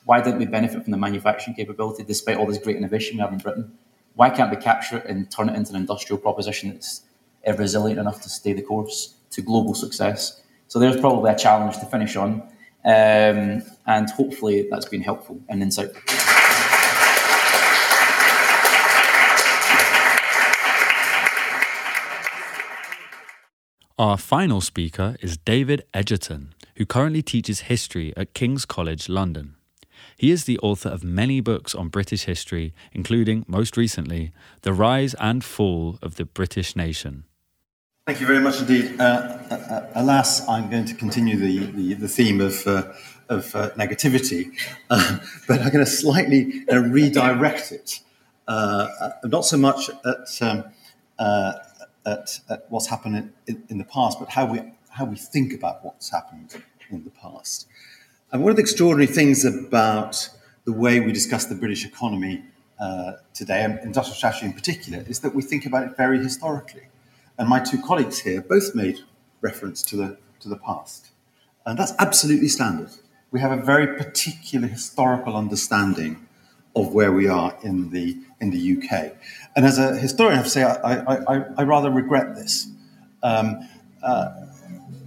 [0.07, 3.33] Why didn't we benefit from the manufacturing capability despite all this great innovation we have
[3.33, 3.79] in Britain?
[4.15, 7.03] Why can't we capture it and turn it into an industrial proposition that's
[7.59, 10.43] resilient enough to stay the course to global success?
[10.69, 12.43] So there's probably a challenge to finish on,
[12.85, 16.01] um, and hopefully that's been helpful and insightful.
[23.99, 29.57] Our final speaker is David Edgerton, who currently teaches history at King's College London.
[30.16, 35.14] He is the author of many books on British history, including, most recently, The Rise
[35.20, 37.24] and Fall of the British Nation.
[38.11, 39.01] Thank you very much indeed.
[39.01, 42.93] Uh, uh, uh alas, I'm going to continue the, the, the theme of, uh,
[43.29, 44.51] of uh, negativity,
[44.89, 48.01] but I'm going to slightly redirect it.
[48.49, 50.65] not so much at um,
[52.05, 55.85] at, at what's happened in, in, the past, but how we, how we think about
[55.85, 57.69] what's happened in the past.
[58.33, 60.31] And one of the extraordinary things about
[60.65, 62.43] the way we discuss the British economy
[63.35, 66.89] today, and industrial strategy in particular, is that we think about it very historically.
[67.41, 68.99] And my two colleagues here both made
[69.41, 71.07] reference to the, to the past.
[71.64, 72.91] And that's absolutely standard.
[73.30, 76.28] We have a very particular historical understanding
[76.76, 79.16] of where we are in the, in the UK.
[79.57, 82.68] And as a historian, I have to say, I, I, I, I rather regret this.
[83.22, 83.66] Um,
[84.03, 84.32] uh,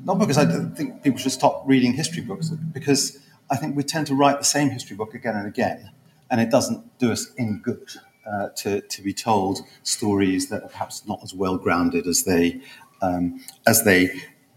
[0.03, 3.19] not because I don't think people should stop reading history books, because
[3.51, 5.91] I think we tend to write the same history book again and again,
[6.31, 7.87] and it doesn't do us any good
[8.25, 12.61] uh, to, to be told stories that are perhaps not as well grounded as they,
[13.01, 14.09] um, as they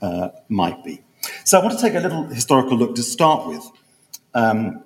[0.02, 1.02] uh, might be.
[1.44, 3.70] So I want to take a little historical look to start with.
[4.34, 4.82] Um,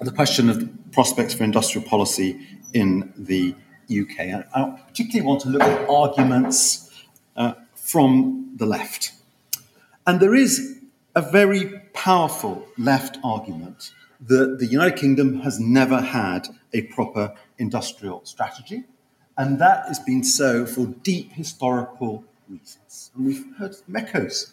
[0.00, 2.38] the question of prospects for industrial policy
[2.72, 3.54] in the
[3.90, 4.18] UK.
[4.20, 6.90] And I particularly want to look at arguments
[7.36, 9.12] uh, from the left.
[10.06, 10.80] And there is
[11.14, 13.90] a very powerful left argument
[14.20, 18.84] that the United Kingdom has never had a proper industrial strategy,
[19.36, 23.10] and that has been so for deep historical reasons.
[23.14, 24.52] And we've heard echoes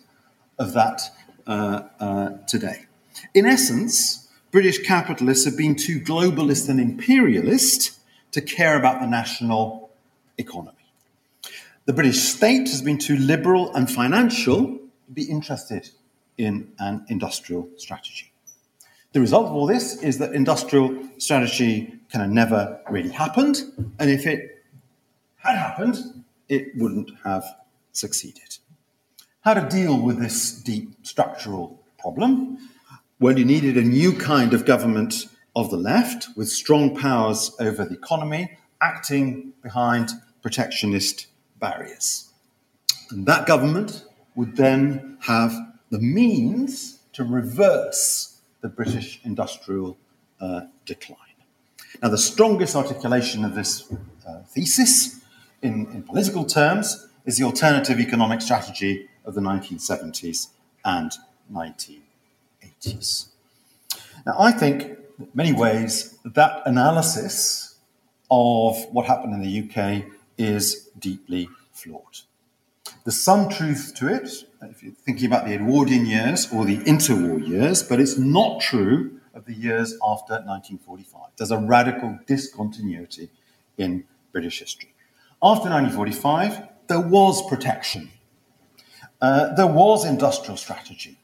[0.59, 1.01] of that
[1.47, 2.85] uh, uh, today.
[3.33, 7.99] In essence, British capitalists have been too globalist and imperialist
[8.31, 9.89] to care about the national
[10.37, 10.77] economy.
[11.85, 15.89] The British state has been too liberal and financial to be interested
[16.37, 18.32] in an industrial strategy.
[19.13, 23.61] The result of all this is that industrial strategy kind of never really happened,
[23.99, 24.63] and if it
[25.37, 27.43] had happened, it wouldn't have
[27.91, 28.57] succeeded.
[29.41, 32.57] How to deal with this deep structural problem?
[33.19, 37.85] Well, you needed a new kind of government of the left with strong powers over
[37.85, 40.09] the economy, acting behind
[40.41, 41.27] protectionist
[41.59, 42.31] barriers.
[43.11, 44.05] And that government
[44.35, 45.53] would then have
[45.91, 48.32] the means to reverse
[48.63, 49.97] the British industrial
[50.39, 51.19] uh, decline.
[52.01, 53.91] Now, the strongest articulation of this
[54.27, 55.19] uh, thesis
[55.61, 60.47] in, in political terms is the alternative economic strategy of the 1970s
[60.85, 61.11] and
[61.51, 63.27] 1980s.
[64.25, 64.83] Now, I think
[65.19, 67.75] in many ways, that analysis
[68.31, 70.05] of what happened in the UK
[70.37, 72.21] is deeply flawed.
[73.03, 77.45] There's some truth to it if you're thinking about the Edwardian years or the interwar
[77.45, 81.21] years, but it's not true of the years after 1945.
[81.37, 83.29] There's a radical discontinuity
[83.77, 84.93] in British history.
[85.41, 88.11] After 1945, there was protection.
[89.21, 91.17] Uh, there was industrial strategy.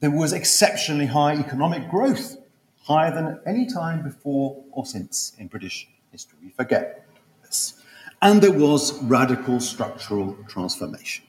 [0.00, 2.36] There was exceptionally high economic growth
[2.84, 6.38] higher than at any time before or since in British history.
[6.42, 7.06] We forget
[7.42, 7.74] this.
[8.20, 11.24] And there was radical structural transformation.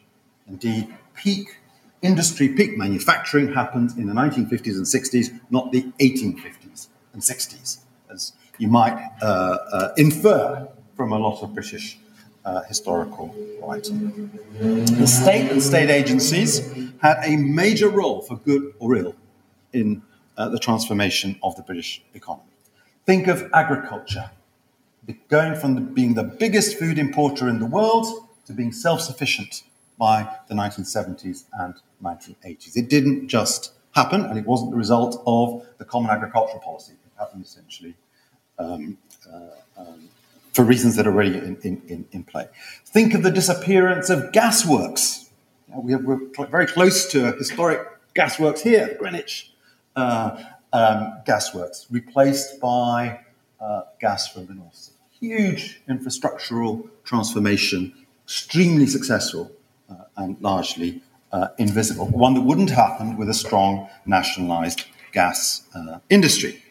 [0.47, 1.57] Indeed, peak
[2.01, 7.79] industry, peak manufacturing happened in the 1950s and 60s, not the 1850s and 60s,
[8.11, 11.97] as you might uh, uh, infer from a lot of British
[12.45, 14.29] uh, historical writing.
[14.59, 16.61] The state and state agencies
[17.01, 19.15] had a major role, for good or ill,
[19.71, 20.01] in
[20.37, 22.43] uh, the transformation of the British economy.
[23.05, 24.31] Think of agriculture,
[25.29, 28.07] going from the, being the biggest food importer in the world
[28.45, 29.63] to being self sufficient
[30.03, 32.75] by the 1970s and 1980s.
[32.75, 36.91] It didn't just happen, and it wasn't the result of the Common Agricultural Policy.
[36.91, 37.95] It happened essentially
[38.59, 38.97] um,
[39.33, 40.09] uh, um,
[40.51, 41.55] for reasons that are already in,
[41.87, 42.47] in, in, play.
[42.85, 45.29] Think of the disappearance of gasworks.
[45.73, 47.79] we are, we're very close to historic
[48.13, 49.53] gasworks here, Greenwich,
[49.95, 50.31] uh,
[50.73, 53.21] um, gasworks, replaced by
[53.61, 54.91] uh, gas from the North Sea.
[55.21, 57.93] Huge infrastructural transformation,
[58.25, 59.49] extremely successful
[60.15, 62.07] and largely uh, invisible.
[62.07, 66.63] One that wouldn't happen with a strong nationalized gas uh, industry.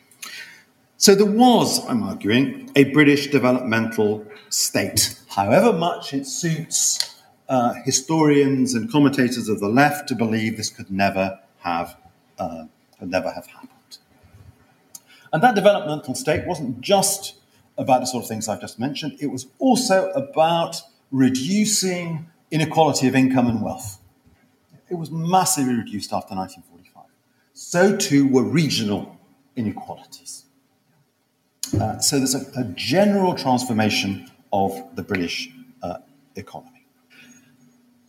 [0.97, 5.19] So there was, I'm arguing, a British developmental state.
[5.29, 7.17] However much it suits
[7.49, 11.97] uh, historians and commentators of the left to believe this could never have,
[12.39, 12.67] uh,
[12.99, 13.99] could never have happened.
[15.33, 17.35] And that developmental state wasn't just
[17.79, 23.17] about the sort of things I've just mentioned, it was also about reducing inequality of
[23.17, 23.99] income and wealth.
[24.89, 27.05] It was massively reduced after 1945.
[27.55, 29.19] So too were regional
[29.57, 30.45] inequalities.
[31.81, 35.49] Uh, so there's a, a, general transformation of the British
[35.83, 35.99] uh,
[36.37, 36.87] economy.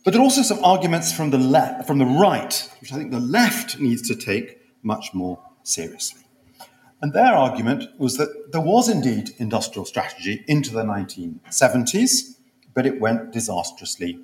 [0.04, 3.10] But there are also some arguments from the, le- from the right, which I think
[3.10, 6.20] the left needs to take much more seriously.
[7.00, 12.36] And their argument was that there was indeed industrial strategy into the 1970s,
[12.74, 14.20] but it went disastrously.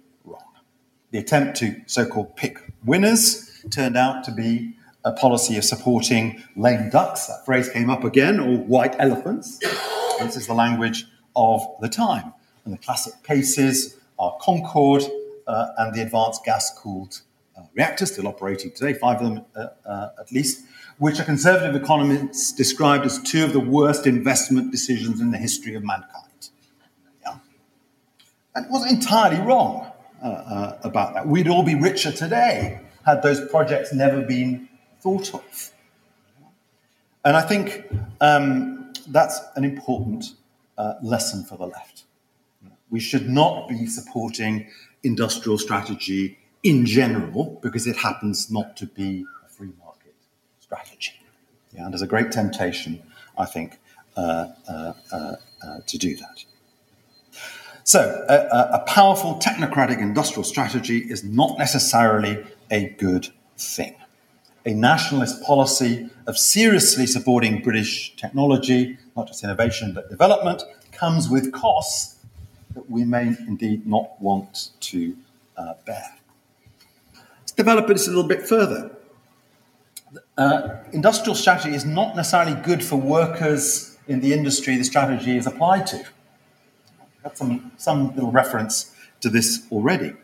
[1.10, 6.42] The attempt to so called pick winners turned out to be a policy of supporting
[6.56, 9.58] lame ducks, that phrase came up again, or white elephants.
[10.18, 12.32] This is the language of the time.
[12.64, 15.04] And the classic cases are Concorde
[15.46, 17.22] uh, and the advanced gas cooled
[17.56, 20.64] uh, reactors, still operating today, five of them uh, uh at least,
[20.98, 25.74] which are conservative economists described as two of the worst investment decisions in the history
[25.74, 26.26] of mankind.
[28.54, 29.89] And it wasn't entirely wrong
[30.22, 31.26] uh, uh, about that.
[31.26, 34.68] We'd all be richer today had those projects never been
[35.00, 35.72] thought of.
[37.24, 37.86] And I think
[38.20, 40.24] um, that's an important
[40.78, 42.04] uh, lesson for the left.
[42.90, 44.66] We should not be supporting
[45.02, 50.14] industrial strategy in general because it happens not to be a free market
[50.60, 51.14] strategy.
[51.72, 53.02] Yeah, and there's a great temptation,
[53.38, 53.78] I think,
[54.16, 56.44] uh, uh, uh, uh to do that.
[57.84, 63.96] So, a, a powerful technocratic industrial strategy is not necessarily a good thing.
[64.66, 70.62] A nationalist policy of seriously supporting British technology, not just innovation but development,
[70.92, 72.16] comes with costs
[72.74, 75.16] that we may indeed not want to
[75.56, 76.16] uh, bear.
[77.40, 78.96] Let's develop this a little bit further
[80.36, 85.46] uh, industrial strategy is not necessarily good for workers in the industry the strategy is
[85.46, 86.02] applied to.
[87.22, 90.14] Got some, some little reference to this already.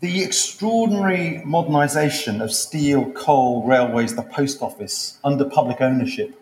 [0.00, 6.38] The extraordinary modernisation of steel, coal, railways, the post office under public ownership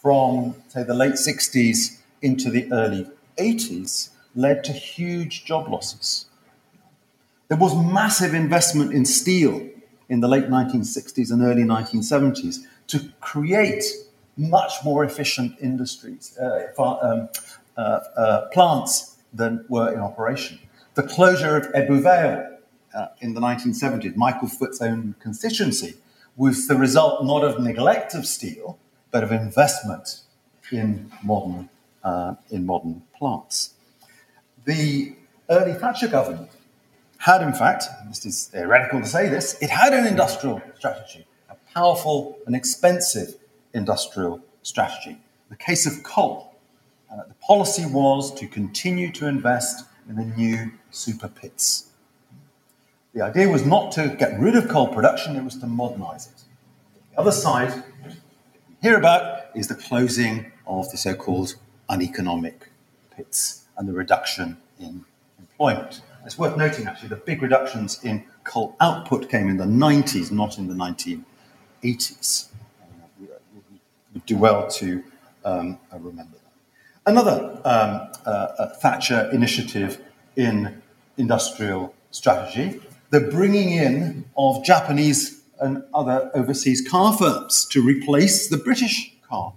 [0.00, 6.26] from, say, the late 60s into the early 80s led to huge job losses.
[7.48, 9.68] There was massive investment in steel
[10.08, 13.84] in the late 1960s and early 1970s to create
[14.36, 17.28] much more efficient industries, uh, um,
[17.76, 20.58] uh, uh, plants than were in operation.
[20.94, 22.58] The closure of Ebbw Vale
[22.94, 25.94] uh, in the 1970s, Michael Foot's own constituency,
[26.36, 28.78] was the result not of neglect of steel,
[29.10, 30.20] but of investment
[30.70, 31.68] in modern,
[32.02, 33.74] uh, in modern plants.
[34.64, 35.14] The
[35.50, 36.50] early Thatcher government
[37.18, 41.56] had, in fact, this is radical to say this, it had an industrial strategy, a
[41.74, 43.34] powerful and expensive
[43.72, 45.18] industrial strategy.
[45.50, 46.53] The case of coal,
[47.28, 51.88] the policy was to continue to invest in the new super pits.
[53.14, 56.42] The idea was not to get rid of coal production, it was to modernize it.
[57.12, 57.84] The other side,
[58.82, 61.54] hear about, is the closing of the so called
[61.88, 62.70] uneconomic
[63.16, 65.04] pits and the reduction in
[65.38, 66.00] employment.
[66.24, 70.58] It's worth noting, actually, the big reductions in coal output came in the 90s, not
[70.58, 72.48] in the 1980s.
[72.80, 73.26] Uh,
[74.14, 75.04] we, do well to
[75.44, 76.38] um, remember.
[77.06, 80.00] Another um, uh, Thatcher initiative
[80.36, 80.80] in
[81.18, 82.80] industrial strategy,
[83.10, 89.52] the bringing in of Japanese and other overseas car firms to replace the British car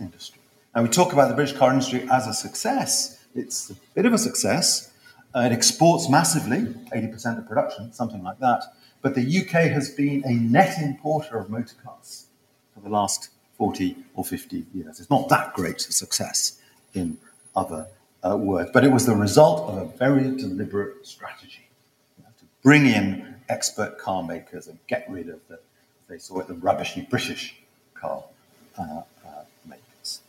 [0.00, 0.40] industry.
[0.74, 3.22] Now, we talk about the British car industry as a success.
[3.34, 4.90] It's a bit of a success,
[5.34, 8.64] uh, it exports massively, 80% of production, something like that.
[9.02, 12.28] But the UK has been a net importer of motor cars
[12.72, 13.28] for the last
[13.58, 15.00] 40 or 50 years.
[15.00, 16.58] It's not that great a success
[16.94, 17.18] in
[17.54, 17.86] other
[18.24, 21.68] uh, words, but it was the result of a very deliberate strategy
[22.16, 25.58] you know, to bring in expert car makers and get rid of the,
[26.08, 27.56] they saw it, the rubbishy British
[27.94, 28.24] car
[28.78, 30.20] uh, uh makers.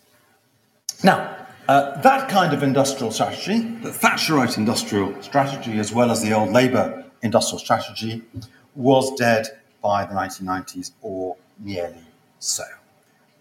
[1.04, 1.36] Now,
[1.68, 6.52] uh, that kind of industrial strategy, the Thatcherite industrial strategy, as well as the old
[6.52, 8.24] Labour industrial strategy,
[8.76, 9.48] was dead
[9.82, 12.08] by the 1990s or nearly
[12.40, 12.64] so.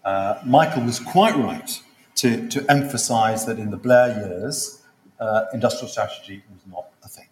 [0.05, 1.81] Uh, Michael was quite right
[2.21, 4.81] to, to emphasize that in the Blair years,
[5.19, 7.27] uh, industrial strategy was not a thing.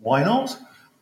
[0.00, 0.58] Why not?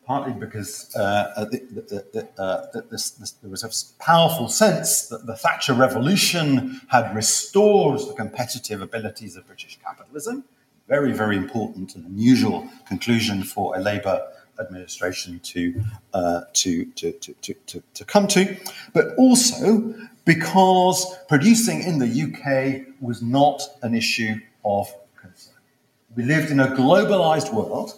[0.07, 5.27] partly because uh, the, the, the, uh, this, this, there was a powerful sense that
[5.27, 10.45] the Thatcher Revolution had restored the competitive abilities of British capitalism.
[10.89, 14.21] Very, very important and unusual conclusion for a Labour
[14.61, 15.83] administration to,
[16.13, 18.57] uh, to, to, to, to, to come to,
[18.93, 19.95] but also
[20.25, 25.55] because producing in the UK was not an issue of concern.
[26.16, 27.93] We lived in a globalized world,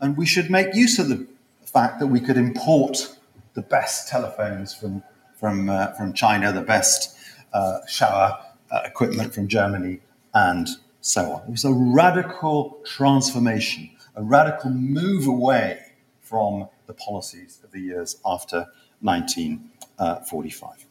[0.00, 1.26] and we should make use of the
[1.64, 3.16] fact that we could import
[3.54, 5.02] the best telephones from,
[5.38, 7.16] from, uh, from China, the best
[7.52, 8.38] uh, shower
[8.70, 10.00] uh, equipment from Germany,
[10.34, 10.68] and
[11.00, 11.42] so on.
[11.42, 15.80] It was a radical transformation, a radical move away
[16.20, 18.66] from the policies of the years after
[19.00, 20.85] 1945.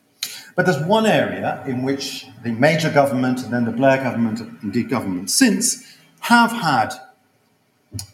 [0.56, 4.90] But there's one area in which the Major government and then the Blair government, indeed
[4.90, 6.94] government since, have had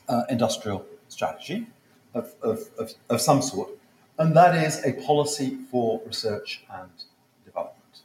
[0.10, 1.68] uh, industrial strategy
[2.16, 3.70] of, of, of, of some sort,
[4.18, 6.90] and that is a policy for research and
[7.46, 8.02] development.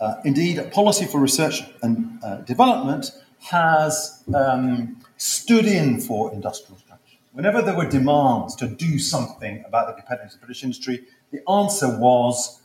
[0.00, 6.78] Uh, indeed, a policy for research and uh, development has um, stood in for industrial
[6.78, 7.20] strategy.
[7.32, 11.98] Whenever there were demands to do something about the competitiveness of British industry, the answer
[11.98, 12.60] was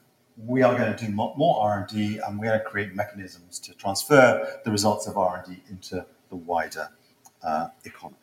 [0.45, 4.59] we are going to do more R&D and we're going to create mechanisms to transfer
[4.63, 6.89] the results of R&D into the wider
[7.43, 8.17] uh, economy.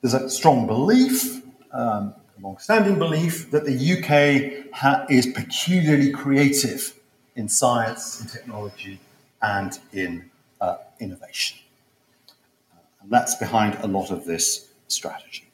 [0.00, 6.98] There's a strong belief, um, a long-standing belief, that the UK ha- is peculiarly creative
[7.36, 9.00] in science, in technology,
[9.40, 10.30] and in
[10.60, 11.58] uh, innovation.
[13.00, 15.48] And that's behind a lot of this strategy.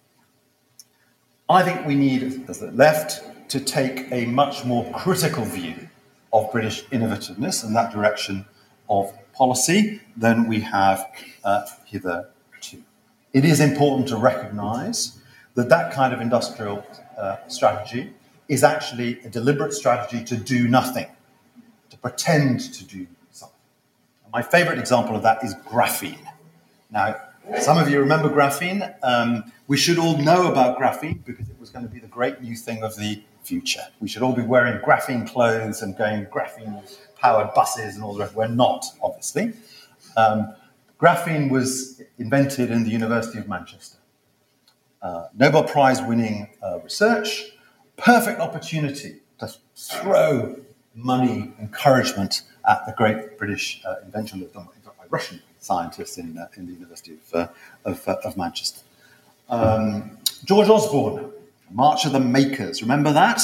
[1.49, 5.89] I think we need, as the left, to take a much more critical view
[6.33, 8.45] of British innovativeness and that direction
[8.89, 11.07] of policy than we have
[11.45, 12.83] uh, hitherto.
[13.33, 15.19] It is important to recognise
[15.55, 16.87] that that kind of industrial
[17.19, 18.13] uh, strategy
[18.49, 21.07] is actually a deliberate strategy to do nothing,
[21.91, 23.57] to pretend to do something.
[24.33, 26.27] My favourite example of that is graphene.
[26.91, 27.17] Now,
[27.61, 28.95] some of you remember graphene.
[29.03, 32.43] Um, we should all know about graphene because it was going to be the great
[32.43, 33.87] new thing of the future.
[34.01, 36.75] We should all be wearing graphene clothes and going graphene
[37.17, 38.35] powered buses and all the rest.
[38.35, 39.55] We're not, obviously.
[40.17, 40.55] Um,
[41.01, 43.99] graphene was invented in the University of Manchester.
[45.01, 47.53] Uh, Nobel Prize winning uh, research,
[47.97, 50.57] perfect opportunity to throw
[50.95, 56.67] money, encouragement at the great British uh, invention done by Russian scientists in, uh, in
[56.67, 57.49] the University of, uh,
[57.85, 58.83] of, uh, of Manchester.
[59.49, 61.33] Um, George Osborne
[61.71, 62.83] March of the Makers.
[62.83, 63.43] Remember that?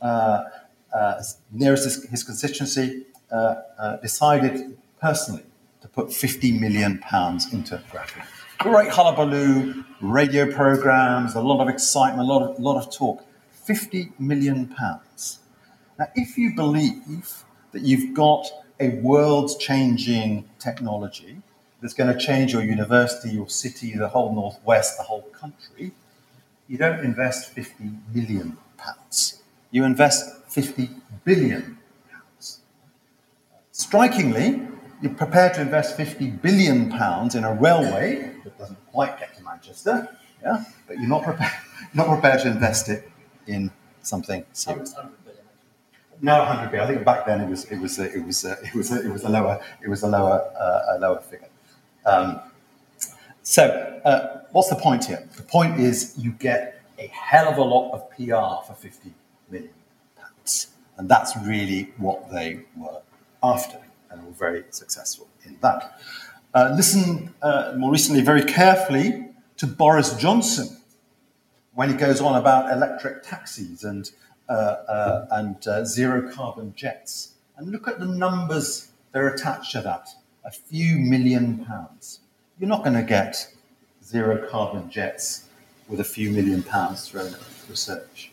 [0.00, 0.44] Uh,
[0.94, 5.42] uh, nearest his, his constituency, uh, uh decided personally
[5.80, 8.26] to put 50 million pounds into graphene.
[8.58, 13.24] Great hullabaloo, radio programs, a lot of excitement, a lot of, lot of talk.
[13.50, 15.40] 50 million pounds.
[15.98, 18.46] Now, if you believe that you've got
[18.78, 21.42] a world changing technology
[21.80, 25.92] that's going to change your university, your city, the whole Northwest, the whole country,
[26.68, 29.42] you don't invest 50 million pounds.
[29.70, 30.88] You invest 50
[31.24, 31.78] billion
[32.10, 32.60] pounds.
[33.72, 34.62] Strikingly,
[35.02, 39.42] you're prepared to invest 50 billion pounds in a railway that doesn't quite get to
[39.42, 40.08] Manchester,
[40.42, 41.52] yeah, but you're not prepared,
[41.94, 43.08] not prepared to invest it
[43.46, 43.70] in
[44.02, 44.94] something serious.
[46.22, 46.88] No, 100 billion.
[46.88, 49.28] I think back then it was it was it was it was it was a
[49.28, 51.48] lower it was a lower uh, a lower figure.
[52.06, 52.40] Um,
[53.42, 55.28] so, uh, what's the point here?
[55.36, 59.12] The point is you get a hell of a lot of PR for 50
[59.50, 59.68] million
[60.16, 60.68] pounds.
[60.96, 63.02] And that's really what they were
[63.42, 63.78] after,
[64.10, 66.00] and were very successful in that.
[66.54, 69.28] Uh, listen uh, more recently very carefully
[69.58, 70.74] to Boris Johnson
[71.74, 74.10] when he goes on about electric taxis and,
[74.48, 77.34] uh, uh and uh, zero carbon jets.
[77.58, 80.08] And look at the numbers that are attached to that
[80.46, 82.20] a few million pounds.
[82.58, 83.52] You're not going to get
[84.06, 85.48] zero carbon jets
[85.88, 88.30] with a few million pounds thrown at research.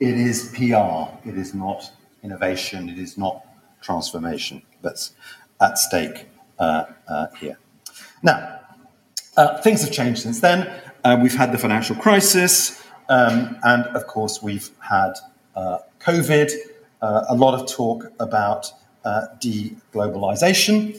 [0.00, 1.92] It is PR, it is not
[2.22, 3.46] innovation, it is not
[3.80, 5.12] transformation that's
[5.60, 6.26] at stake
[6.58, 7.58] uh, uh, here.
[8.22, 8.60] Now,
[9.36, 10.68] uh, things have changed since then.
[11.04, 15.12] Uh, we've had the financial crisis, um, and of course, we've had
[15.54, 16.50] uh, COVID,
[17.02, 18.72] uh, a lot of talk about
[19.04, 20.98] deglobalization,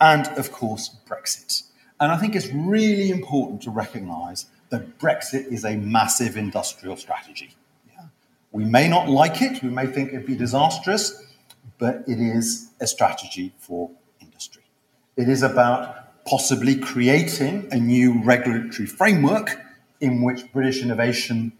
[0.00, 1.62] and of course, Brexit.
[2.00, 7.54] And I think it's really important to recognize that Brexit is a massive industrial strategy.
[7.88, 8.06] Yeah.
[8.50, 11.22] We may not like it, we may think it'd be disastrous,
[11.78, 13.90] but it is a strategy for
[14.20, 14.64] industry.
[15.16, 19.60] It is about possibly creating a new regulatory framework
[20.00, 21.52] in which British innovation,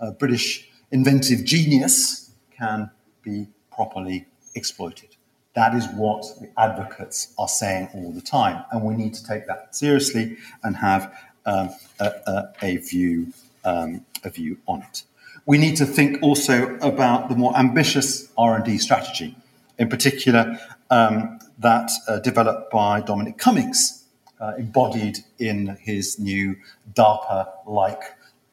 [0.00, 2.90] uh, British inventive genius can
[3.22, 5.16] be properly exploited.
[5.54, 9.46] That is what the advocates are saying all the time, and we need to take
[9.46, 13.32] that seriously and have um, a, a, a, view
[13.64, 15.02] um, a view on it.
[15.44, 19.36] We need to think also about the more ambitious R&D strategy,
[19.78, 20.58] in particular
[20.90, 24.04] um, that uh, developed by Dominic Cummings,
[24.40, 26.56] uh, embodied in his new
[26.94, 28.02] DARPA-like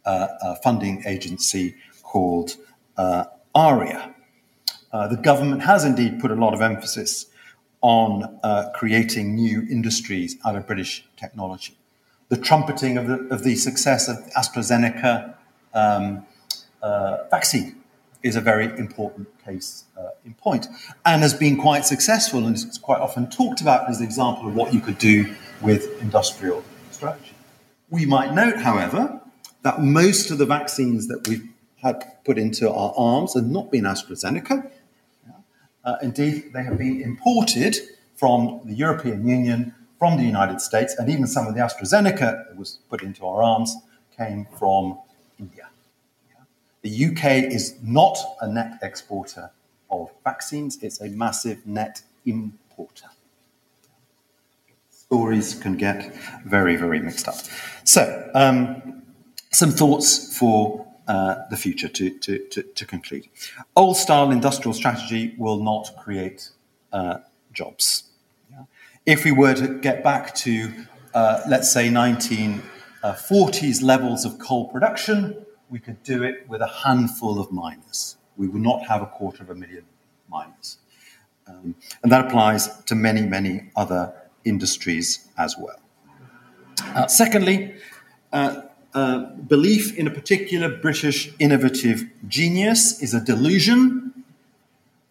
[0.05, 2.55] uh, uh funding agency called
[2.97, 4.08] uh, ARIA.
[4.91, 7.27] Uh, the government has indeed put a lot of emphasis
[7.81, 8.39] on
[8.75, 11.77] creating new industries out of British technology.
[12.29, 15.33] The trumpeting of the, of the success of AstraZeneca
[15.73, 16.25] um,
[17.29, 17.79] vaccine
[18.21, 20.67] is a very important case uh, in point
[21.05, 24.55] and has been quite successful and is quite often talked about as an example of
[24.55, 27.33] what you could do with industrial strategy.
[27.89, 29.21] We might note, however,
[29.61, 31.47] that most of the vaccines that we've
[31.81, 34.69] had put into our arms have not been AstraZeneca.
[35.89, 37.75] Uh, indeed, they have been imported
[38.15, 42.55] from the European Union, from the United States, and even some of the AstraZeneca that
[42.55, 43.75] was put into our arms
[44.15, 44.99] came from
[45.39, 45.67] India.
[46.83, 47.25] The UK
[47.57, 49.49] is not a net exporter
[49.89, 53.09] of vaccines, it's a massive net importer.
[54.91, 56.13] Stories can get
[56.45, 57.37] very, very mixed up.
[57.83, 59.01] So, um,
[59.51, 63.27] some thoughts for uh, the future to, to, to, to, conclude.
[63.75, 66.51] Old style industrial strategy will not create
[66.93, 67.17] uh,
[67.51, 68.03] jobs.
[68.51, 68.65] Yeah?
[69.07, 70.71] If we were to get back to,
[71.15, 77.39] uh, let's say, 1940s levels of coal production, we could do it with a handful
[77.39, 78.17] of miners.
[78.37, 79.85] We would not have a quarter of a million
[80.29, 80.77] miners.
[81.47, 84.13] Um, and that applies to many, many other
[84.45, 85.79] industries as well.
[86.83, 87.73] Uh, secondly,
[88.31, 88.61] uh,
[88.93, 94.13] uh, belief in a particular British innovative genius is a delusion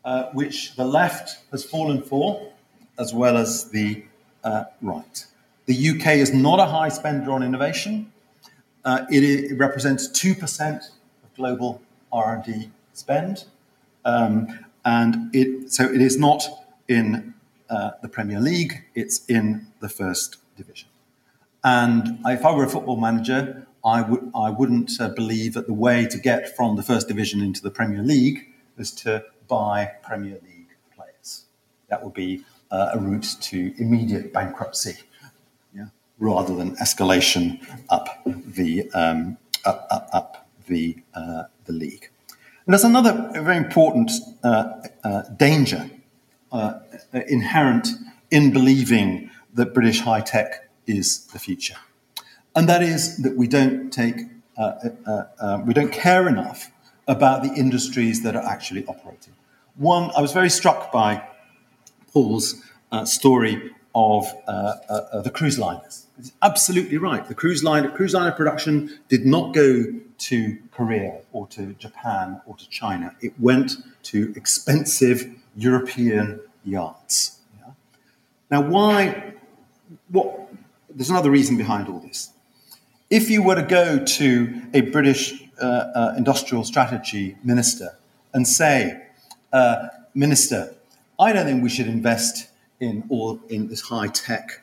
[0.04, 2.50] uh, which the left has fallen for,
[2.98, 4.02] as well as the
[4.42, 5.26] uh, right.
[5.66, 8.10] The UK is not a high spender on innovation.
[8.84, 13.44] Uh, it, it, represents 2% of global R&D spend.
[14.04, 16.48] Um, and it, so it is not
[16.88, 17.34] in
[17.68, 20.88] uh, the Premier League, it's in the first division.
[21.62, 25.72] And if I were a football manager, I, would, I wouldn't uh, believe that the
[25.72, 30.38] way to get from the first division into the Premier League is to buy Premier
[30.42, 31.44] League players.
[31.88, 34.96] That would be uh, a route to immediate bankruptcy
[36.18, 42.10] rather than escalation up the um, up, up, up, the uh, the league.
[42.66, 44.10] And there's another very important
[44.44, 44.72] uh,
[45.02, 45.90] uh, danger
[46.52, 46.80] uh,
[47.28, 47.88] inherent
[48.30, 51.76] in believing that British high tech is the future,
[52.59, 54.16] and that is that we don't take
[54.56, 56.70] uh uh, uh, uh, we don't care enough
[57.06, 59.34] about the industries that are actually operating.
[59.76, 61.11] One, I was very struck by
[62.12, 63.54] Paul's uh, story
[63.94, 64.24] of
[65.26, 67.26] the cruise liners it's absolutely right.
[67.26, 69.84] The cruise line, cruise liner production did not go
[70.18, 73.14] to Korea or to Japan or to China.
[73.20, 77.38] It went to expensive European yards.
[77.59, 77.72] Yeah?
[78.50, 79.34] Now, why?
[80.09, 80.48] What?
[80.90, 82.30] There's another reason behind all this.
[83.11, 87.98] If you were to go to a British uh, uh, industrial strategy minister
[88.34, 89.02] and say,
[89.52, 90.74] uh, "Minister,
[91.18, 92.48] I don't think we should invest
[92.80, 94.62] in all in this high tech."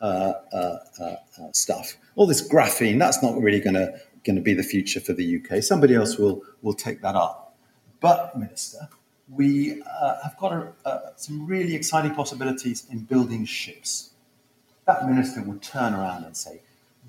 [0.00, 1.16] Uh, uh, uh,
[1.52, 1.96] stuff.
[2.14, 5.38] All this graphene, that's not really going to going to be the future for the
[5.38, 5.62] UK.
[5.62, 7.56] Somebody else will will take that up.
[8.00, 8.90] But, Minister,
[9.30, 14.10] we uh, have got a, some really exciting possibilities in building ships.
[14.86, 16.60] That minister would turn around and say,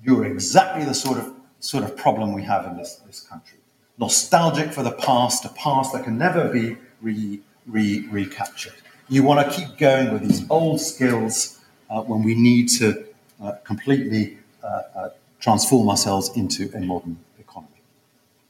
[0.02, 3.58] "You're exactly the sort of sort of problem we have in this, this country.
[3.98, 8.74] Nostalgic for the past, a past that can never be re, re, recaptured.
[9.08, 11.56] You want to keep going with these old skills."
[11.90, 13.04] uh, when we need to
[13.42, 15.08] uh, completely uh, uh,
[15.40, 17.80] transform ourselves into a modern economy.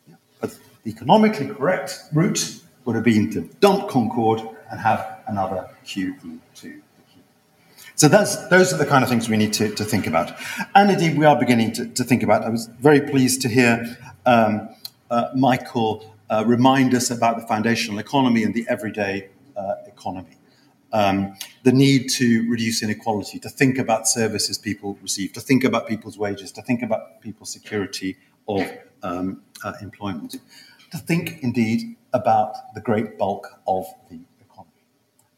[0.09, 0.15] Yeah.
[0.41, 6.39] But the economically correct route would have been to dump Concorde and have another QE2.
[7.97, 10.33] So that's, those are the kind of things we need to, to think about.
[10.75, 12.45] And indeed, we are beginning to, to think about.
[12.45, 14.69] I was very pleased to hear um,
[15.11, 20.37] uh, Michael uh, remind us about the foundational economy and the everyday uh, economy
[20.93, 25.87] um, the need to reduce inequality, to think about services people receive, to think about
[25.87, 28.17] people's wages, to think about people's security
[28.49, 28.63] of
[29.03, 30.37] um, uh, employment,
[30.91, 34.21] to think indeed about the great bulk of the.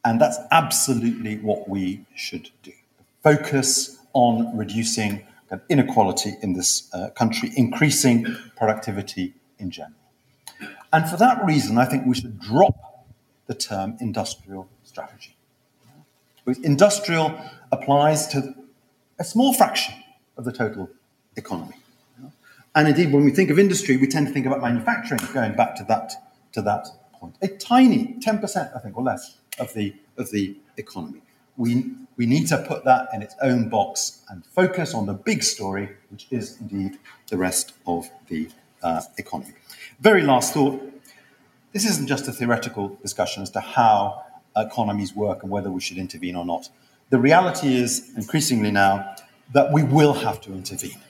[0.04, 2.72] And that's absolutely what we should do.
[3.22, 5.26] Focus on reducing
[5.68, 8.26] inequality in this uh, country, increasing
[8.56, 9.94] productivity in general.
[10.92, 13.06] And for that reason, I think we should drop
[13.46, 15.36] the term industrial strategy.
[16.44, 17.38] Because industrial
[17.72, 18.54] applies to
[19.18, 19.94] a small fraction
[20.36, 20.88] of the total
[21.36, 21.76] economy.
[22.74, 25.74] And indeed, when we think of industry, we tend to think about manufacturing, going back
[25.76, 26.12] to that,
[26.52, 27.34] to that point.
[27.42, 31.22] A tiny 10%, I think, or less of the, of the economy.
[31.56, 35.42] We, we need to put that in its own box and focus on the big
[35.42, 36.98] story, which is indeed
[37.28, 38.48] the rest of the
[38.82, 39.54] uh, economy.
[40.00, 40.80] Very last thought
[41.72, 44.24] this isn't just a theoretical discussion as to how
[44.56, 46.70] economies work and whether we should intervene or not.
[47.10, 49.16] The reality is, increasingly now,
[49.52, 51.00] that we will have to intervene.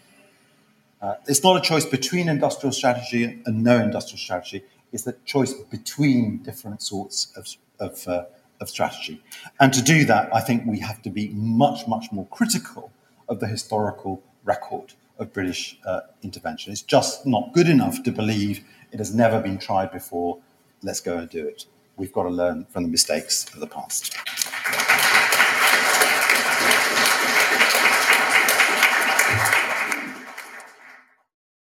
[1.00, 4.64] Uh, it's not a choice between industrial strategy and no industrial strategy.
[4.92, 7.46] It's the choice between different sorts of,
[7.78, 8.24] of, uh,
[8.60, 9.22] of strategy.
[9.60, 12.92] And to do that, I think we have to be much, much more critical
[13.28, 16.72] of the historical record of British uh, intervention.
[16.72, 20.38] It's just not good enough to believe it has never been tried before.
[20.82, 21.66] Let's go and do it.
[21.96, 24.16] We've got to learn from the mistakes of the past.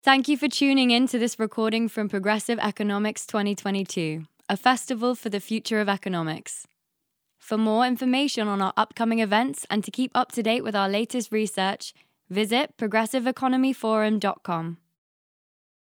[0.02, 5.30] Thank you for tuning in to this recording from Progressive Economics 2022, a festival for
[5.30, 6.66] the future of economics.
[7.44, 10.88] For more information on our upcoming events and to keep up to date with our
[10.88, 11.92] latest research,
[12.30, 14.78] visit progressiveeconomyforum.com.